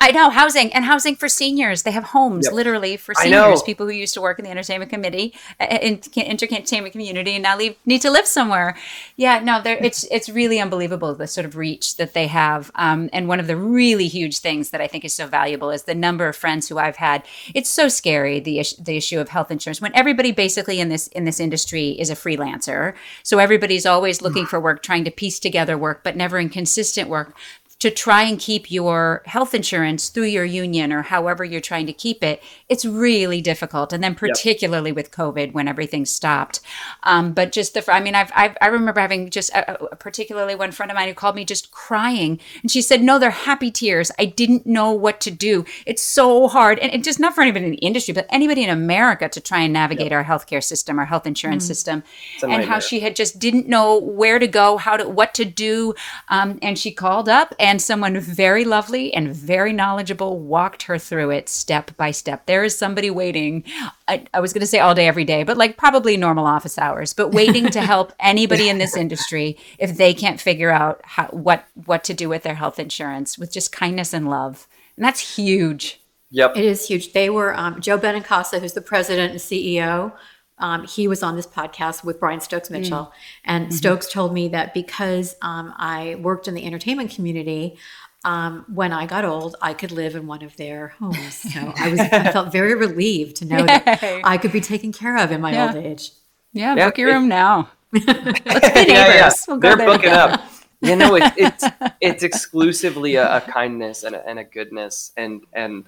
[0.00, 1.82] I know housing and housing for seniors.
[1.82, 2.52] They have homes Yep.
[2.54, 6.92] literally for seniors, people who used to work in the entertainment committee, uh, in entertainment
[6.92, 8.76] community, and now leave, need to live somewhere.
[9.16, 12.70] Yeah, no, they're- it's it's really unbelievable the sort of reach that they have.
[12.76, 15.82] Um, and one of the really huge things that I think is so valuable is
[15.82, 17.24] the number of friends who I've had.
[17.54, 21.08] It's so scary the issue, the issue of health insurance when everybody basically in this
[21.08, 22.94] in this industry is a freelancer.
[23.24, 27.08] So everybody's always looking for work, trying to piece together work, but never in consistent
[27.08, 27.34] work
[27.80, 31.92] to try and keep your health insurance through your union or however you're trying to
[31.92, 33.92] keep it, it's really difficult.
[33.92, 34.96] And then particularly yep.
[34.96, 36.60] with COVID when everything stopped.
[37.04, 40.54] Um, but just the, I mean, I've, I've i remember having just a, a particularly
[40.54, 43.70] one friend of mine who called me just crying, and she said, "No, they're happy
[43.70, 44.10] tears.
[44.18, 45.64] I didn't know what to do.
[45.86, 49.28] It's so hard, and, just not for anybody in the industry, but anybody in America
[49.28, 50.12] to try and navigate yep.
[50.12, 51.68] our healthcare system, our health insurance mm.
[51.68, 52.02] system,
[52.42, 55.94] and how she had just didn't know where to go, how to, what to do,
[56.28, 60.98] um, and she called up." And and someone very lovely and very knowledgeable walked her
[60.98, 62.46] through it step by step.
[62.46, 63.62] There is somebody waiting.
[64.08, 66.78] I, I was going to say all day, every day, but like probably normal office
[66.78, 71.26] hours, but waiting to help anybody in this industry if they can't figure out how,
[71.26, 74.66] what what to do with their health insurance with just kindness and love.
[74.96, 76.00] And that's huge.
[76.30, 76.56] Yep.
[76.56, 77.12] It is huge.
[77.12, 80.14] They were um, Joe Benincasa, who's the president and CEO
[80.58, 83.06] um, he was on this podcast with Brian Stokes Mitchell.
[83.06, 83.12] Mm.
[83.44, 83.74] And mm-hmm.
[83.76, 87.78] Stokes told me that because um, I worked in the entertainment community,
[88.24, 91.16] um, when I got old, I could live in one of their homes.
[91.52, 95.16] So I was I felt very relieved to know that I could be taken care
[95.16, 95.66] of in my yeah.
[95.66, 96.10] old age.
[96.52, 97.70] Yeah, yeah book your room now.
[97.92, 98.44] Let's be neighbors.
[98.44, 99.30] Yeah, yeah.
[99.46, 100.40] We'll They're booking up.
[100.80, 101.64] You know, it, it's
[102.00, 105.86] it's exclusively a, a kindness and a, and a goodness, and and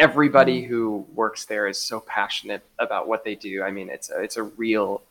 [0.00, 0.66] everybody mm.
[0.66, 3.62] who works there is so passionate about what they do.
[3.62, 5.02] I mean, it's a, it's a real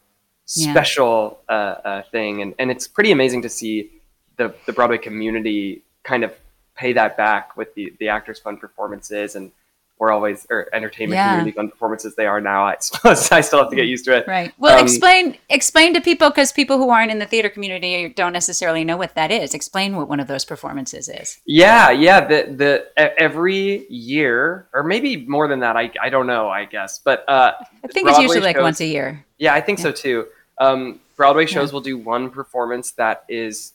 [0.45, 1.56] special yeah.
[1.56, 3.91] uh, uh, thing, and, and it's pretty amazing to see
[4.38, 6.34] the the Broadway community kind of
[6.75, 9.52] pay that back with the the Actors Fund performances and
[9.99, 11.38] we're always or entertainment yeah.
[11.38, 12.65] community performances they are now.
[12.65, 14.27] I suppose I still have to get used to it.
[14.27, 14.53] Right.
[14.57, 18.33] Well, um, explain explain to people because people who aren't in the theater community don't
[18.33, 19.53] necessarily know what that is.
[19.53, 21.39] Explain what one of those performances is.
[21.45, 22.25] Yeah, yeah.
[22.25, 25.75] The the every year or maybe more than that.
[25.75, 26.49] I I don't know.
[26.49, 27.51] I guess, but uh,
[27.83, 29.25] I think Broadway it's usually shows, like once a year.
[29.38, 29.83] Yeah, I think yeah.
[29.83, 30.27] so too.
[30.57, 31.73] Um, Broadway shows yeah.
[31.73, 33.73] will do one performance that is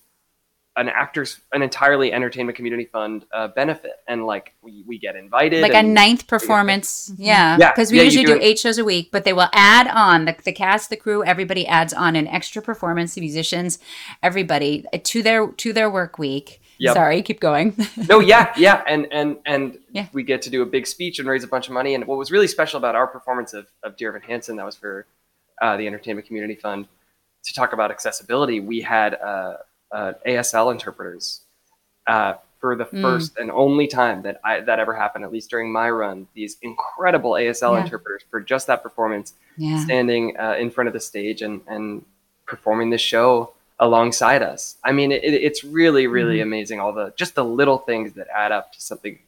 [0.77, 5.63] an actors an entirely entertainment community fund uh, benefit and like we, we get invited
[5.63, 8.85] like a ninth performance yeah because yeah, we yeah, usually do, do eight shows a
[8.85, 12.27] week but they will add on the, the cast the crew everybody adds on an
[12.27, 13.79] extra performance the musicians
[14.23, 16.95] everybody uh, to their to their work week Yep.
[16.95, 17.77] Sorry, keep going.
[18.09, 20.07] no, yeah, yeah, and and and yeah.
[20.13, 21.95] we get to do a big speech and raise a bunch of money.
[21.95, 24.75] And what was really special about our performance of, of Dear Evan Hansen, that was
[24.75, 25.07] for
[25.63, 26.89] uh, the Entertainment Community Fund,
[27.45, 28.59] to talk about accessibility.
[28.59, 29.59] We had uh,
[29.93, 31.43] uh, ASL interpreters
[32.07, 33.03] uh, for the mm.
[33.03, 36.27] first and only time that I, that ever happened, at least during my run.
[36.35, 37.85] These incredible ASL yeah.
[37.85, 39.85] interpreters for just that performance, yeah.
[39.85, 42.05] standing uh, in front of the stage and and
[42.47, 44.77] performing the show alongside us.
[44.85, 46.43] I mean, it, it's really really mm.
[46.43, 46.81] amazing.
[46.81, 49.19] All the just the little things that add up to something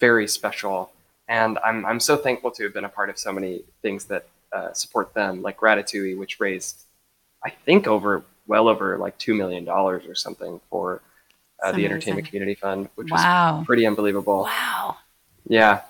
[0.00, 0.90] very special.
[1.28, 4.26] And I'm I'm so thankful to have been a part of so many things that
[4.52, 6.84] uh, support them, like Ratatouille, which raised
[7.44, 11.00] I think over well over like two million dollars or something for
[11.62, 13.58] uh, the Entertainment Community Fund, which wow.
[13.58, 14.44] was pretty unbelievable.
[14.44, 14.96] Wow.
[15.46, 15.82] Yeah.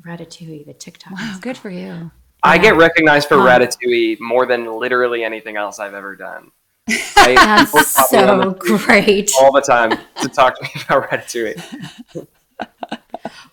[0.00, 1.12] Ratatouille, the TikTok.
[1.14, 2.10] Wow, good for you.
[2.42, 6.52] I get recognized for Ratatouille more than literally anything else I've ever done.
[6.88, 9.32] I, That's so great.
[9.40, 12.26] All the time to talk to me about Ratatouille.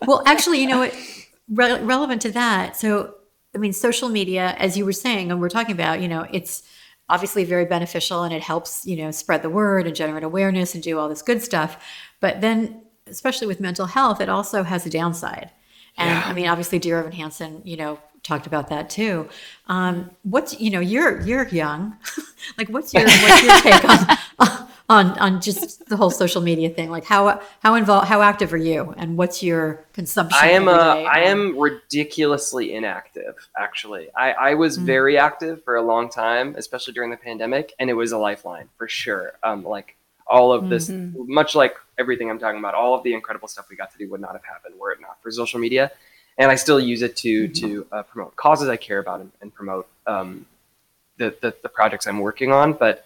[0.06, 0.96] well, actually, you know what?
[1.50, 2.78] Re- relevant to that.
[2.78, 3.16] So,
[3.56, 6.64] I mean, social media, as you were saying, and we're talking about, you know, it's
[7.10, 10.84] obviously very beneficial and it helps you know spread the word and generate awareness and
[10.84, 11.84] do all this good stuff.
[12.20, 15.52] But then especially with mental health it also has a downside.
[15.96, 16.24] And yeah.
[16.26, 19.30] i mean obviously dear evan hansen you know talked about that too.
[19.68, 21.98] Um, what's you know you're you're young.
[22.58, 26.90] Like what's your what's your take on on on just the whole social media thing.
[26.90, 28.94] Like how how involved how active are you?
[28.98, 34.10] And what's your consumption i am uh, i am ridiculously inactive actually.
[34.16, 34.86] I i was mm-hmm.
[34.86, 38.70] very active for a long time especially during the pandemic and it was a lifeline
[38.78, 39.34] for sure.
[39.44, 39.96] Um like
[40.28, 41.34] all of this mm-hmm.
[41.34, 44.10] much like everything i'm talking about all of the incredible stuff we got to do
[44.10, 45.92] would not have happened were it not for social media.
[46.38, 47.68] And i still use it to mm-hmm.
[47.68, 50.46] to uh, promote causes i care about and, and promote um
[51.18, 52.74] the, the the projects i'm working on.
[52.74, 53.06] But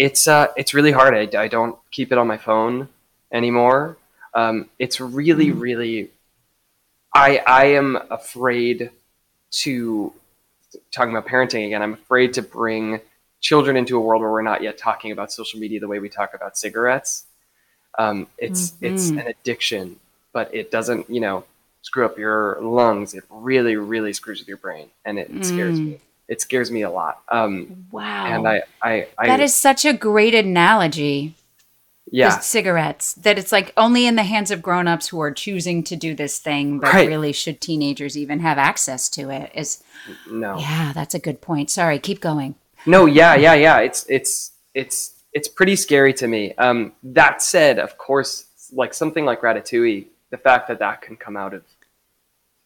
[0.00, 1.14] it's uh, it's really hard.
[1.14, 2.88] I, I don't keep it on my phone
[3.30, 3.98] anymore.
[4.34, 5.60] Um, it's really, mm.
[5.60, 6.10] really.
[7.14, 8.90] I I am afraid
[9.62, 10.12] to
[10.90, 11.82] talking about parenting again.
[11.82, 13.00] I'm afraid to bring
[13.40, 16.08] children into a world where we're not yet talking about social media the way we
[16.08, 17.26] talk about cigarettes.
[17.98, 18.86] Um, it's mm-hmm.
[18.86, 20.00] it's an addiction,
[20.32, 21.44] but it doesn't you know
[21.82, 23.12] screw up your lungs.
[23.12, 25.86] It really, really screws with your brain, and it, it scares mm.
[25.88, 26.00] me
[26.30, 27.20] it scares me a lot.
[27.28, 28.26] Um, wow.
[28.26, 31.34] And I, I, I, that is such a great analogy.
[32.12, 32.40] Yeah.
[32.40, 36.12] cigarettes that it's like only in the hands of grown-ups who are choosing to do
[36.12, 37.06] this thing, but right.
[37.06, 39.80] really should teenagers even have access to it is
[40.28, 40.58] no.
[40.58, 41.70] Yeah, that's a good point.
[41.70, 42.56] Sorry, keep going.
[42.84, 43.78] No, yeah, yeah, yeah.
[43.78, 46.52] It's, it's, it's, it's pretty scary to me.
[46.54, 51.36] Um, that said, of course, like something like Ratatouille, the fact that that can come
[51.36, 51.62] out of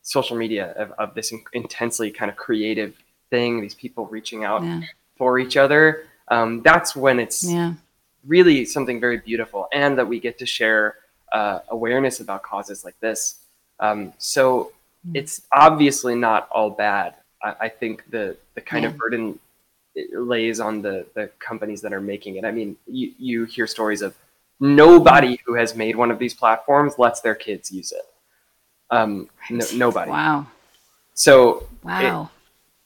[0.00, 2.96] social media of, of this in- intensely kind of creative
[3.34, 4.80] thing, these people reaching out Yeah.
[5.18, 5.82] for each other,
[6.34, 7.72] um, that's when it's Yeah.
[8.34, 10.84] really something very beautiful, and that we get to share
[11.38, 13.20] uh, awareness about causes like this.
[13.86, 14.42] Um, so
[15.20, 15.34] it's
[15.66, 17.08] obviously not all bad.
[17.46, 18.24] I, I think the
[18.56, 19.24] the kind of burden
[20.00, 22.44] it lays on the the companies that are making it.
[22.50, 24.12] I mean, you you hear stories of
[24.60, 28.06] nobody who has made one of these platforms lets their kids use it.
[28.96, 29.28] Um,
[29.58, 30.10] no, nobody.
[30.10, 30.46] Wow.
[31.14, 31.34] So
[31.82, 32.30] Wow.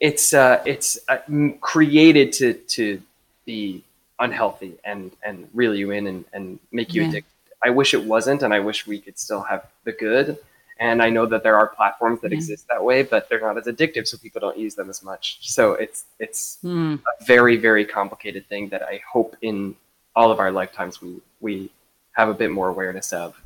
[0.00, 1.18] It's uh, it's uh,
[1.60, 3.02] created to to
[3.46, 3.82] be
[4.20, 7.08] unhealthy and and reel you in and, and make you Yeah.
[7.08, 7.32] addicted.
[7.64, 10.38] I wish it wasn't, and I wish we could still have the good.
[10.80, 12.36] And I know that there are platforms that Yeah.
[12.36, 15.38] exist that way, but they're not as addictive, so people don't use them as much.
[15.42, 16.96] So it's it's Hmm.
[17.20, 19.74] a very very complicated thing that I hope in
[20.14, 21.70] all of our lifetimes we we
[22.12, 23.40] have a bit more awareness of.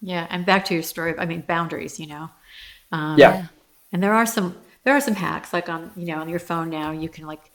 [0.00, 1.14] Yeah, and back to your story.
[1.18, 1.98] I mean, boundaries.
[1.98, 2.30] You know.
[2.90, 3.46] Um, Yeah.
[3.92, 6.70] And there are some there are some hacks like on you know on your phone
[6.70, 7.50] now you can like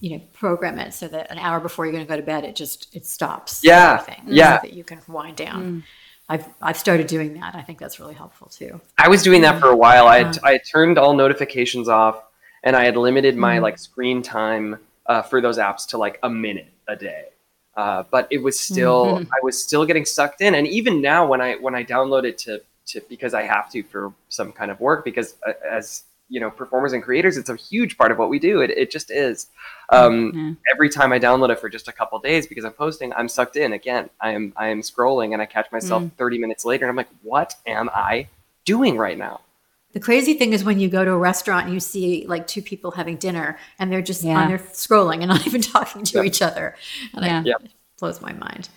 [0.00, 2.44] you know program it so that an hour before you're going to go to bed
[2.44, 4.60] it just it stops Yeah, everything, yeah.
[4.60, 5.84] so that you can wind down.
[6.28, 7.54] I've I've started doing that.
[7.54, 8.80] I think that's really helpful too.
[8.98, 10.06] I was doing that for a while.
[10.06, 10.40] I had, Uh-huh.
[10.48, 12.22] I had turned all notifications off,
[12.62, 13.62] and I had limited my Mhm.
[13.62, 17.24] like screen time uh, for those apps to like a minute a day.
[17.76, 19.28] Uh, but it was still Mhm.
[19.32, 22.38] I was still getting sucked in, and even now when I when I download it
[22.38, 26.40] to to because I have to for some kind of work because uh, as you
[26.40, 29.10] know performers and creators it's a huge part of what we do it, it just
[29.10, 29.48] is
[29.90, 30.52] um, Yeah.
[30.74, 33.56] every time I download it for just a couple days because I'm posting, I'm sucked
[33.56, 34.08] in again.
[34.20, 36.12] I am I am scrolling and I catch myself Mm.
[36.16, 38.28] 30 minutes later and I'm like, what am I
[38.64, 39.42] doing right now?
[39.92, 42.62] The crazy thing is when you go to a restaurant and you see like two
[42.62, 44.40] people having dinner and they're just Yeah.
[44.40, 46.24] on their scrolling and not even talking to Yeah.
[46.24, 46.74] each other.
[47.12, 47.40] And Yeah.
[47.42, 47.68] it Yeah.
[48.00, 48.70] blows my mind.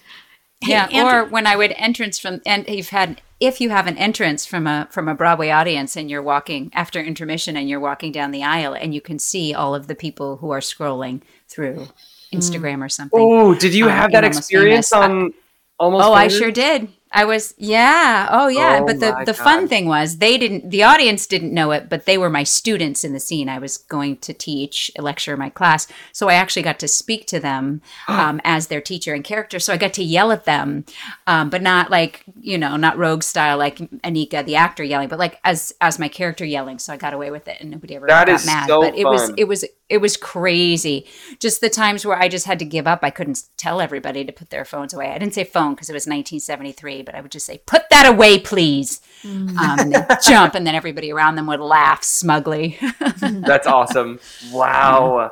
[0.61, 3.85] Hey, Yeah, Andrew- or when I would entrance from and you've had if you have
[3.85, 7.79] an entrance from a from a Broadway audience and you're walking after intermission and you're
[7.79, 11.21] walking down the aisle and you can see all of the people who are scrolling
[11.47, 11.87] through
[12.33, 13.19] Instagram or something.
[13.21, 15.09] Oh, did you Um, have in that experience Famous.
[15.09, 15.33] on
[15.79, 16.05] almost?
[16.05, 16.89] Oh, I sure did.
[17.11, 18.27] I was yeah.
[18.29, 18.79] Oh yeah.
[18.81, 22.05] Oh but the the fun thing was they didn't the audience didn't know it, but
[22.05, 23.49] they were my students in the scene.
[23.49, 25.87] I was going to teach a lecture in my class.
[26.11, 29.59] So I actually got to speak to them um, as their teacher and character.
[29.59, 30.85] So I got to yell at them,
[31.25, 35.19] um, but not like, you know, not rogue style like Anika, the actor yelling, but
[35.19, 36.79] like as as my character yelling.
[36.79, 38.67] So I got away with it and nobody ever That got mad.
[38.67, 41.05] so but it was it was it was crazy.
[41.39, 42.99] Just the times where I just had to give up.
[43.03, 45.09] I couldn't tell everybody to put their phones away.
[45.11, 48.05] I didn't say phone because it was 1973, but I would just say, "Put that
[48.05, 49.57] away, please." Mm.
[49.57, 52.77] Um, and they'd jump, and then everybody around them would laugh smugly.
[53.21, 54.19] That's awesome.
[54.51, 55.31] Wow.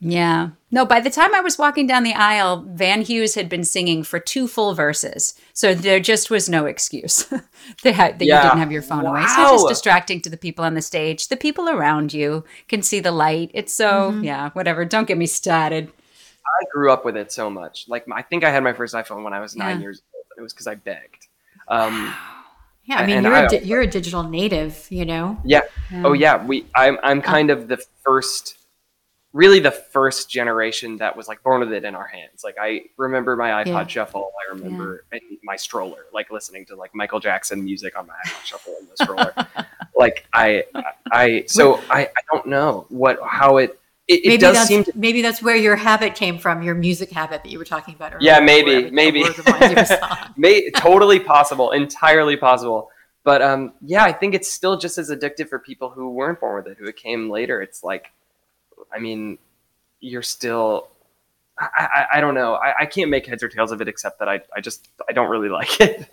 [0.00, 0.50] yeah.
[0.72, 4.02] No, by the time I was walking down the aisle, Van Hughes had been singing
[4.04, 7.24] for two full verses, so there just was no excuse
[7.82, 8.36] that, had- that Yeah.
[8.44, 9.26] you didn't have your phone away.
[9.26, 11.28] So it's just distracting to the people on the stage.
[11.28, 13.50] The people around you can see the light.
[13.52, 14.84] It's so yeah, whatever.
[14.84, 15.90] Don't get me started.
[16.62, 17.84] I grew up with it so much.
[17.88, 19.82] Like I think I had my first iPhone when I was nine Yeah.
[19.82, 20.09] years old.
[20.09, 20.09] and
[20.40, 21.28] It was because I begged.
[21.68, 22.12] Um,
[22.84, 25.38] Yeah, I mean, you're a di- you're a digital native, you know.
[25.44, 25.60] yeah.
[26.02, 26.42] Oh yeah.
[26.44, 26.66] We.
[26.74, 26.98] I'm.
[27.02, 28.56] I'm kind of the first.
[29.32, 32.42] Really, the first generation that was like born with it in our hands.
[32.42, 33.86] Like I remember my iPod Yeah.
[33.86, 34.32] Shuffle.
[34.44, 38.44] I remember and my stroller, like listening to like Michael Jackson music on my iPod
[38.44, 39.32] Shuffle in the stroller.
[39.96, 40.64] like I,
[41.12, 41.44] I.
[41.46, 42.06] So I.
[42.06, 43.78] I don't know what how it.
[44.10, 46.74] It, it maybe does that's seem to maybe that's where your habit came from, your
[46.74, 48.28] music habit that you were talking about earlier.
[48.28, 49.22] Yeah, maybe, maybe.
[49.22, 50.34] word reminds you of a song.
[50.36, 52.90] May, totally possible, entirely possible.
[53.22, 56.56] But um, yeah, I think it's still just as addictive for people who weren't born
[56.56, 57.62] with it, who it came later.
[57.62, 58.10] It's like,
[58.92, 59.38] I mean,
[60.00, 60.88] you're still.
[61.56, 62.54] I, I, I don't know.
[62.54, 65.12] I, I can't make heads or tails of it except that I, I just I
[65.12, 66.10] don't really like it.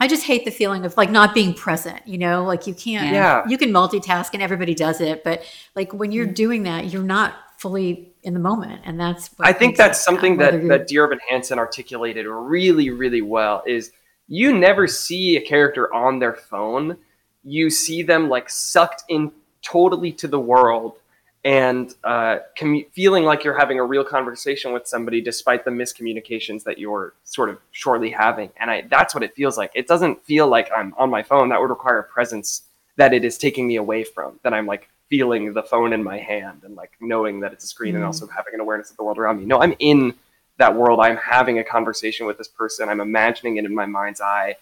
[0.00, 3.12] I just hate the feeling of like not being present, you know, like you can't,
[3.12, 3.44] Yeah.
[3.46, 5.42] you can multitask and everybody does it, but
[5.76, 6.34] like when you're mm.
[6.34, 8.80] doing that, you're not fully in the moment.
[8.84, 12.88] And that's, what I think that's something whether that that Dear Evan Hansen articulated really,
[12.88, 13.62] really well.
[13.66, 13.92] Is
[14.26, 16.96] you never see a character on their phone.
[17.44, 20.99] You see them like sucked in totally to the world
[21.44, 26.64] and uh, commu- feeling like you're having a real conversation with somebody despite the miscommunications
[26.64, 28.50] that you're sort of shortly having.
[28.58, 29.70] And I, that's what it feels like.
[29.74, 31.48] It doesn't feel like I'm on my phone.
[31.48, 32.62] That would require a presence
[32.96, 34.38] that it is taking me away from.
[34.42, 37.68] That I'm like feeling the phone in my hand and like knowing that it's a
[37.68, 39.46] screen and also having an awareness of the world around me.
[39.46, 40.14] No, I'm in
[40.58, 41.00] that world.
[41.00, 42.88] I'm having a conversation with this person.
[42.88, 44.56] I'm imagining it in my mind's eye.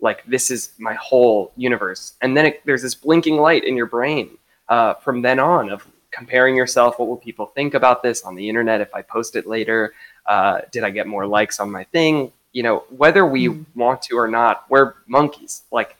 [0.00, 2.14] Like this is my whole universe.
[2.20, 4.36] And then it, there's this blinking light in your brain
[4.68, 6.98] uh, from then on of comparing yourself.
[6.98, 9.94] What will people think about this on the internet if I post it later?
[10.26, 12.32] Uh, did I get more likes on my thing?
[12.52, 13.66] You know, whether we mm.
[13.74, 15.62] want to or not, we're monkeys.
[15.72, 15.96] Like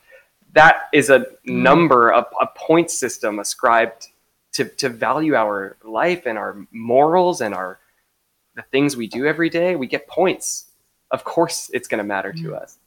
[0.53, 1.27] that is a mm.
[1.47, 4.09] number, a, a point system ascribed
[4.53, 7.79] to, to value our life and our morals and our
[8.55, 9.75] the things we do every day.
[9.75, 10.67] We get points.
[11.11, 12.43] Of course, it's going to matter mm.
[12.43, 12.79] to us.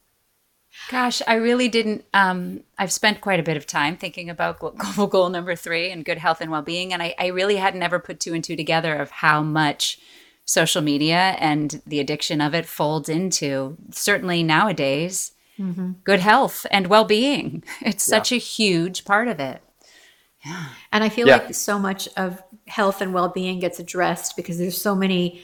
[0.90, 2.06] Gosh, I really didn't.
[2.14, 6.06] Um, I've spent quite a bit of time thinking about global goal number three and
[6.06, 6.94] good health and well being.
[6.94, 10.00] And I, I really had never put two and two together of how much
[10.46, 15.92] social media and the addiction of it folds into certainly nowadays mm-hmm.
[16.04, 17.64] good health and well being.
[17.82, 18.18] It's yeah.
[18.18, 19.62] such a huge part of it.
[20.46, 20.68] Yeah.
[20.92, 21.38] And I feel yeah.
[21.38, 25.42] like so much of health and well being gets addressed because there's so many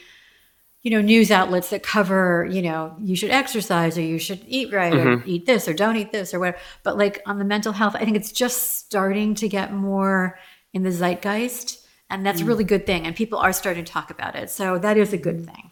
[0.83, 4.71] you know news outlets that cover you know you should exercise or you should eat
[4.71, 5.21] right mm-hmm.
[5.21, 7.95] or eat this or don't eat this or whatever but like on the mental health
[7.95, 10.37] i think it's just starting to get more
[10.73, 12.43] in the zeitgeist and that's mm.
[12.43, 15.13] a really good thing and people are starting to talk about it so that is
[15.13, 15.71] a good thing.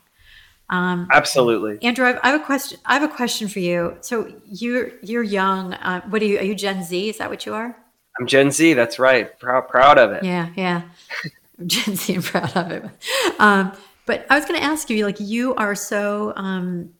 [0.69, 1.85] Um, absolutely.
[1.85, 3.97] Andrew I have, I have, a question i have a question for you.
[3.99, 7.09] So you're you're young uh, what are you are you gen z?
[7.09, 7.75] Is that what you are?
[8.17, 9.37] I'm gen z that's right.
[9.37, 10.23] Proud proud of it.
[10.23, 10.83] Yeah yeah.
[11.67, 12.91] Gen z and proud of it.
[13.37, 13.73] Um,
[14.05, 16.91] but I was going to ask you, like, you are so um,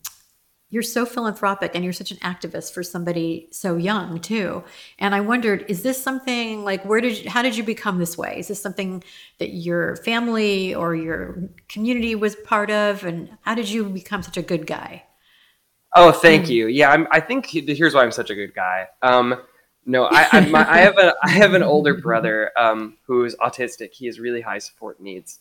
[0.72, 4.64] you're so philanthropic and you're such an activist for somebody so young too.
[5.00, 8.18] And I wondered, is this something like where did you, how did you become this
[8.18, 8.40] way?
[8.40, 9.04] Is this something
[9.40, 13.04] that your family or your community was part of?
[13.04, 15.04] And how did you become such a good guy?
[15.94, 16.52] Oh, thank mm.
[16.52, 16.68] you.
[16.68, 18.88] Yeah, I'm, I think here's why I'm such a good guy.
[19.02, 19.42] Um,
[19.86, 23.92] no, I, I, my, I, have a I have an older brother um, who's autistic.
[23.92, 25.40] He has really high support needs,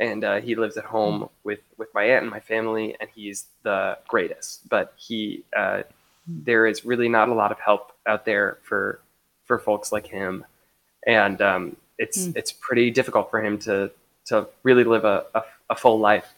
[0.00, 3.46] and uh, he lives at home with with my aunt and my family, and he's
[3.62, 4.68] the greatest.
[4.68, 5.82] But he, uh,
[6.26, 9.00] there is really not a lot of help out there for
[9.44, 10.44] for folks like him,
[11.06, 12.36] and um, it's mm.
[12.36, 13.92] it's pretty difficult for him to
[14.26, 16.34] to really live a, a, a, full life.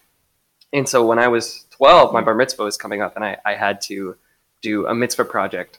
[0.73, 3.55] And so when I was 12, my bar mitzvah was coming up, and I, I
[3.55, 4.17] had to
[4.63, 5.79] do a mitzvah project.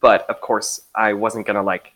[0.00, 1.92] But of course, I wasn't gonna like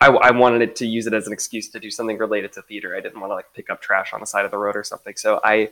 [0.00, 2.62] I, I, wanted it to use it as an excuse to do something related to
[2.62, 2.96] theater.
[2.96, 4.82] I didn't want to like pick up trash on the side of the road or
[4.82, 5.14] something.
[5.16, 5.70] So I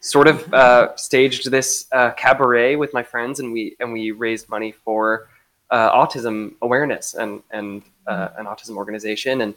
[0.00, 4.48] sort of uh, staged this uh, cabaret with my friends, and we and we raised
[4.48, 5.28] money for
[5.70, 9.42] uh, autism awareness and and uh, an autism organization.
[9.42, 9.54] And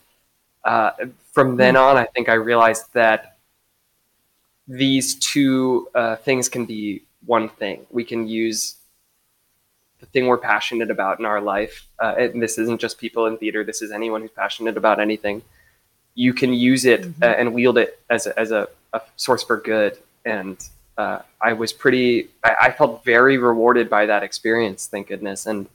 [0.65, 0.91] uh,
[1.31, 3.37] from then on, I think I realized that
[4.67, 7.85] these two uh, things can be one thing.
[7.89, 8.75] We can use
[10.01, 13.37] the thing we're passionate about in our life, uh, and this isn't just people in
[13.37, 15.41] theater, this is anyone who's passionate about anything,
[16.15, 17.23] you can use it mm-hmm.
[17.23, 19.97] uh, and wield it as a, as a, a source for good.
[20.25, 20.57] And
[20.97, 25.45] uh, I was pretty, I, I, felt very rewarded by that experience, thank goodness.
[25.45, 25.67] And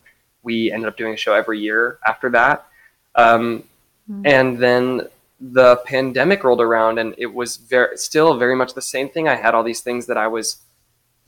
[0.43, 2.67] we ended up doing a show every year after that.
[3.15, 3.65] Um,
[4.11, 4.27] mm-hmm.
[4.27, 5.09] And then
[5.41, 9.29] the pandemic rolled around, and it was very, still very much the same thing.
[9.29, 10.59] I had all these things that I was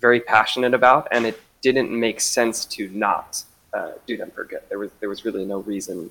[0.00, 3.42] very passionate about, and it didn't make sense to not
[3.72, 4.60] uh, do them for good.
[4.68, 6.10] There was there was really no reason.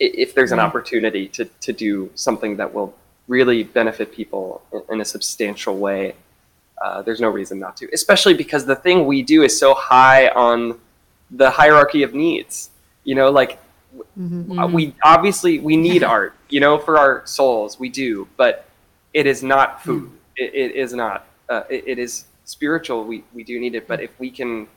[0.00, 2.94] If there's an opportunity to to do something that will
[3.28, 6.14] really benefit people in, in a substantial way,
[6.82, 7.88] uh, there's no reason not to.
[7.92, 10.78] Especially because the thing we do is so high on
[11.30, 12.70] the hierarchy of needs.
[13.04, 13.58] You know, like
[14.18, 14.72] mm-hmm.
[14.72, 16.34] we obviously we need art.
[16.48, 18.66] You know, for our souls, we do, but
[19.12, 20.10] it is not food.
[20.10, 20.16] Mm.
[20.36, 21.26] It, it is not.
[21.48, 23.88] Uh, it, it is spiritual, we, we do need it.
[23.88, 24.68] But if we can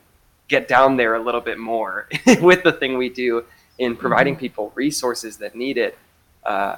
[0.48, 2.08] get down there a little bit more
[2.40, 3.44] with the thing we do
[3.78, 4.40] in providing mm-hmm.
[4.40, 5.98] people resources that need it,
[6.44, 6.76] uh,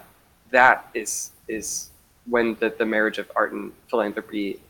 [0.50, 1.90] that is is
[2.26, 4.60] when the, the marriage of art and philanthropy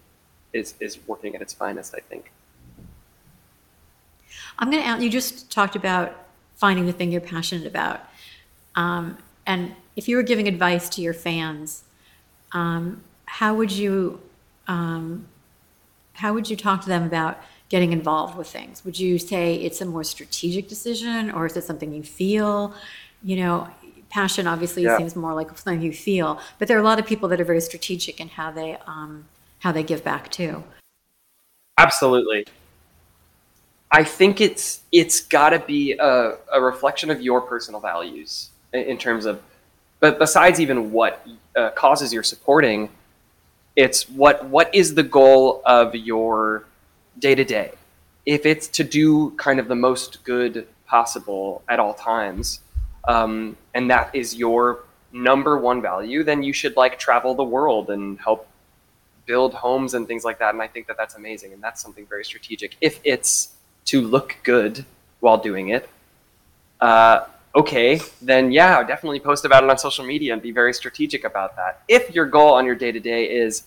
[0.53, 1.95] is is working at its finest.
[1.95, 2.31] I think.
[4.59, 5.03] I'm going to.
[5.03, 8.01] You just talked about finding the thing you're passionate about,
[8.77, 9.17] um,
[9.47, 11.83] and if you were giving advice to your fans,
[12.53, 14.21] um, how would you
[14.69, 15.27] um,
[16.21, 17.39] how would you talk to them about
[17.71, 18.85] getting involved with things?
[18.85, 22.75] Would you say it's a more strategic decision or is it something you feel?
[23.23, 23.69] You know,
[24.11, 24.99] passion obviously yeah.
[24.99, 27.45] seems more like something you feel, but there are a lot of people that are
[27.45, 29.27] very strategic in how they um,
[29.61, 30.63] how they give back too.
[31.79, 32.47] Absolutely.
[33.91, 38.81] I think it's it's got to be a, a reflection of your personal values in,
[38.81, 39.41] in terms of,
[40.01, 42.91] but besides even what uh, causes you're supporting,
[43.77, 46.65] it's what what is the goal of your
[47.19, 47.73] day to day?
[48.27, 52.61] If it's to do kind of the most good possible at all times,
[53.09, 57.91] um, and that is your number one value, then you should like travel the world
[57.91, 58.47] and help
[59.27, 60.55] build homes and things like that.
[60.55, 62.77] And I think that that's amazing, and that's something very strategic.
[62.81, 63.55] If it's
[63.87, 64.85] to look good
[65.21, 65.89] while doing it,
[66.81, 71.25] uh, okay, then yeah, definitely post about it on social media and be very strategic
[71.25, 71.83] about that.
[71.89, 73.65] If your goal on your day to day is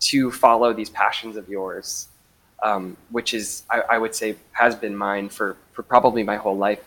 [0.00, 2.08] to follow these passions of yours,
[2.62, 6.56] um, which is I, I would say has been mine for for probably my whole
[6.56, 6.84] life,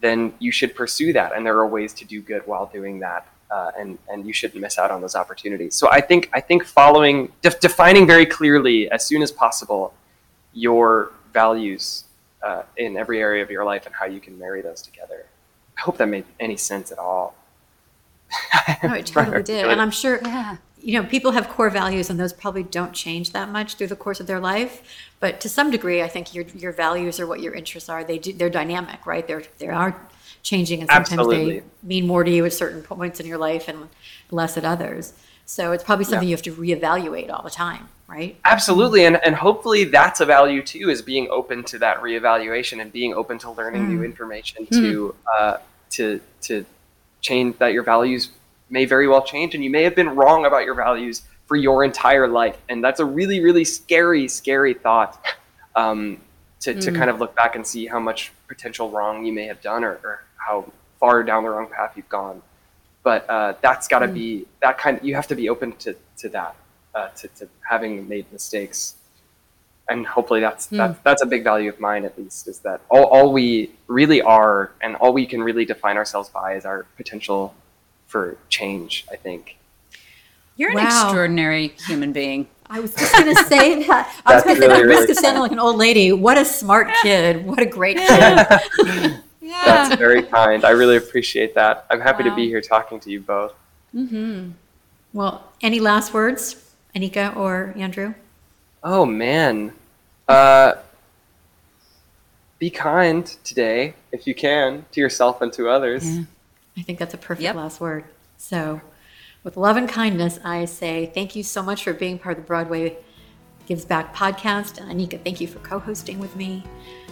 [0.00, 1.32] then you should pursue that.
[1.34, 3.26] And there are ways to do good while doing that.
[3.50, 5.74] Uh, and and you shouldn't miss out on those opportunities.
[5.74, 9.94] So I think I think following def- defining very clearly as soon as possible
[10.54, 12.04] your values
[12.42, 15.26] uh, in every area of your life and how you can marry those together.
[15.76, 17.34] I hope that made any sense at all.
[18.82, 19.66] No, it totally did.
[19.66, 20.56] And I'm sure, Yeah.
[20.80, 23.96] you know, people have core values and those probably don't change that much through the
[23.96, 24.82] course of their life.
[25.20, 28.18] But to some degree, I think your, your values or what your interests are, they
[28.18, 29.26] do, they're dynamic, right?
[29.26, 30.00] They're, they are
[30.42, 31.60] changing and sometimes Absolutely.
[31.60, 33.88] they mean more to you at certain points in your life and
[34.30, 35.12] less at others.
[35.52, 38.38] So it's probably something you have to reevaluate all the time, right?
[38.46, 42.90] Absolutely, and and hopefully that's a value too, is being open to that reevaluation and
[42.90, 45.58] being open to learning new information to uh,
[45.90, 46.64] to to
[47.20, 48.30] change that your values
[48.70, 51.84] may very well change, and you may have been wrong about your values for your
[51.84, 55.22] entire life, and that's a really really scary scary thought.
[55.76, 56.16] Um,
[56.60, 59.60] to, to kind of look back and see how much potential wrong you may have
[59.60, 60.64] done or, or how
[61.00, 62.40] far down the wrong path you've gone.
[63.02, 65.00] But uh, that's got to be that kind.
[65.02, 66.56] you have to be open to to that,
[66.94, 68.94] uh, to, to having made mistakes,
[69.88, 72.46] and hopefully that's that's that's a big value of mine at least.
[72.46, 76.54] Is that all, all we really are, and all we can really define ourselves by
[76.54, 77.54] is our potential
[78.06, 79.04] for change.
[79.10, 79.58] I think.
[80.56, 82.46] You're an extraordinary human being.
[82.72, 84.22] I was just going to say that.
[84.26, 86.38] I was going to say, at risk really of sounding like an old lady, what
[86.38, 87.44] a smart kid.
[87.44, 89.20] What a great kid.
[89.42, 90.64] That's very kind.
[90.64, 91.86] I really appreciate that.
[91.90, 93.54] I'm happy to be here talking to you both.
[93.94, 94.50] Mm-hmm.
[95.12, 98.14] Well, any last words, Anika or Andrew?
[98.82, 99.72] Oh man.
[100.28, 100.74] Uh,
[102.58, 106.04] be kind today, if you can, to yourself and to others.
[106.76, 107.56] I think that's a perfect Yep.
[107.56, 108.04] last word.
[108.38, 108.80] So,
[109.44, 112.46] with love and kindness, I say thank you so much for being part of the
[112.46, 112.96] Broadway
[113.66, 114.80] Gives Back podcast.
[114.80, 116.62] And Anika, thank you for co hosting with me.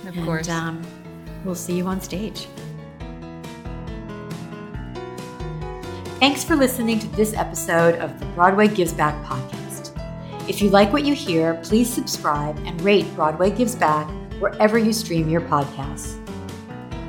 [0.06, 0.48] Of and, course.
[0.48, 0.80] Um,
[1.44, 2.46] we'll see you on stage.
[6.20, 9.98] Thanks for listening to this episode of the Broadway Gives Back podcast.
[10.48, 14.92] If you like what you hear, please subscribe and rate Broadway Gives Back wherever you
[14.92, 16.16] stream your podcasts.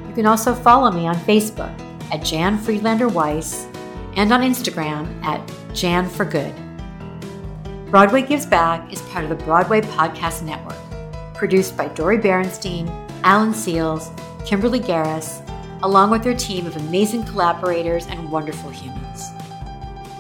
[0.08, 1.78] You can also follow me on Facebook
[2.14, 3.68] at Jan Friedlander Weiss
[4.16, 5.42] and on Instagram at
[5.74, 6.54] Jan for Good.
[7.90, 10.78] Broadway Gives Back is part of the Broadway Podcast Network,
[11.34, 12.88] produced by Dori Berinstein,
[13.24, 14.12] Alan Seales,
[14.46, 15.42] Kimberly Garris,
[15.84, 19.30] along with their team of amazing collaborators and wonderful humans.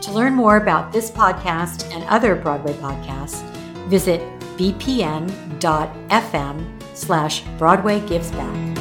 [0.02, 3.44] To learn more about this podcast and other Broadway podcasts,
[3.88, 4.22] visit
[4.58, 5.58] bpn.fm
[6.94, 8.81] slash Broadway Gives Back.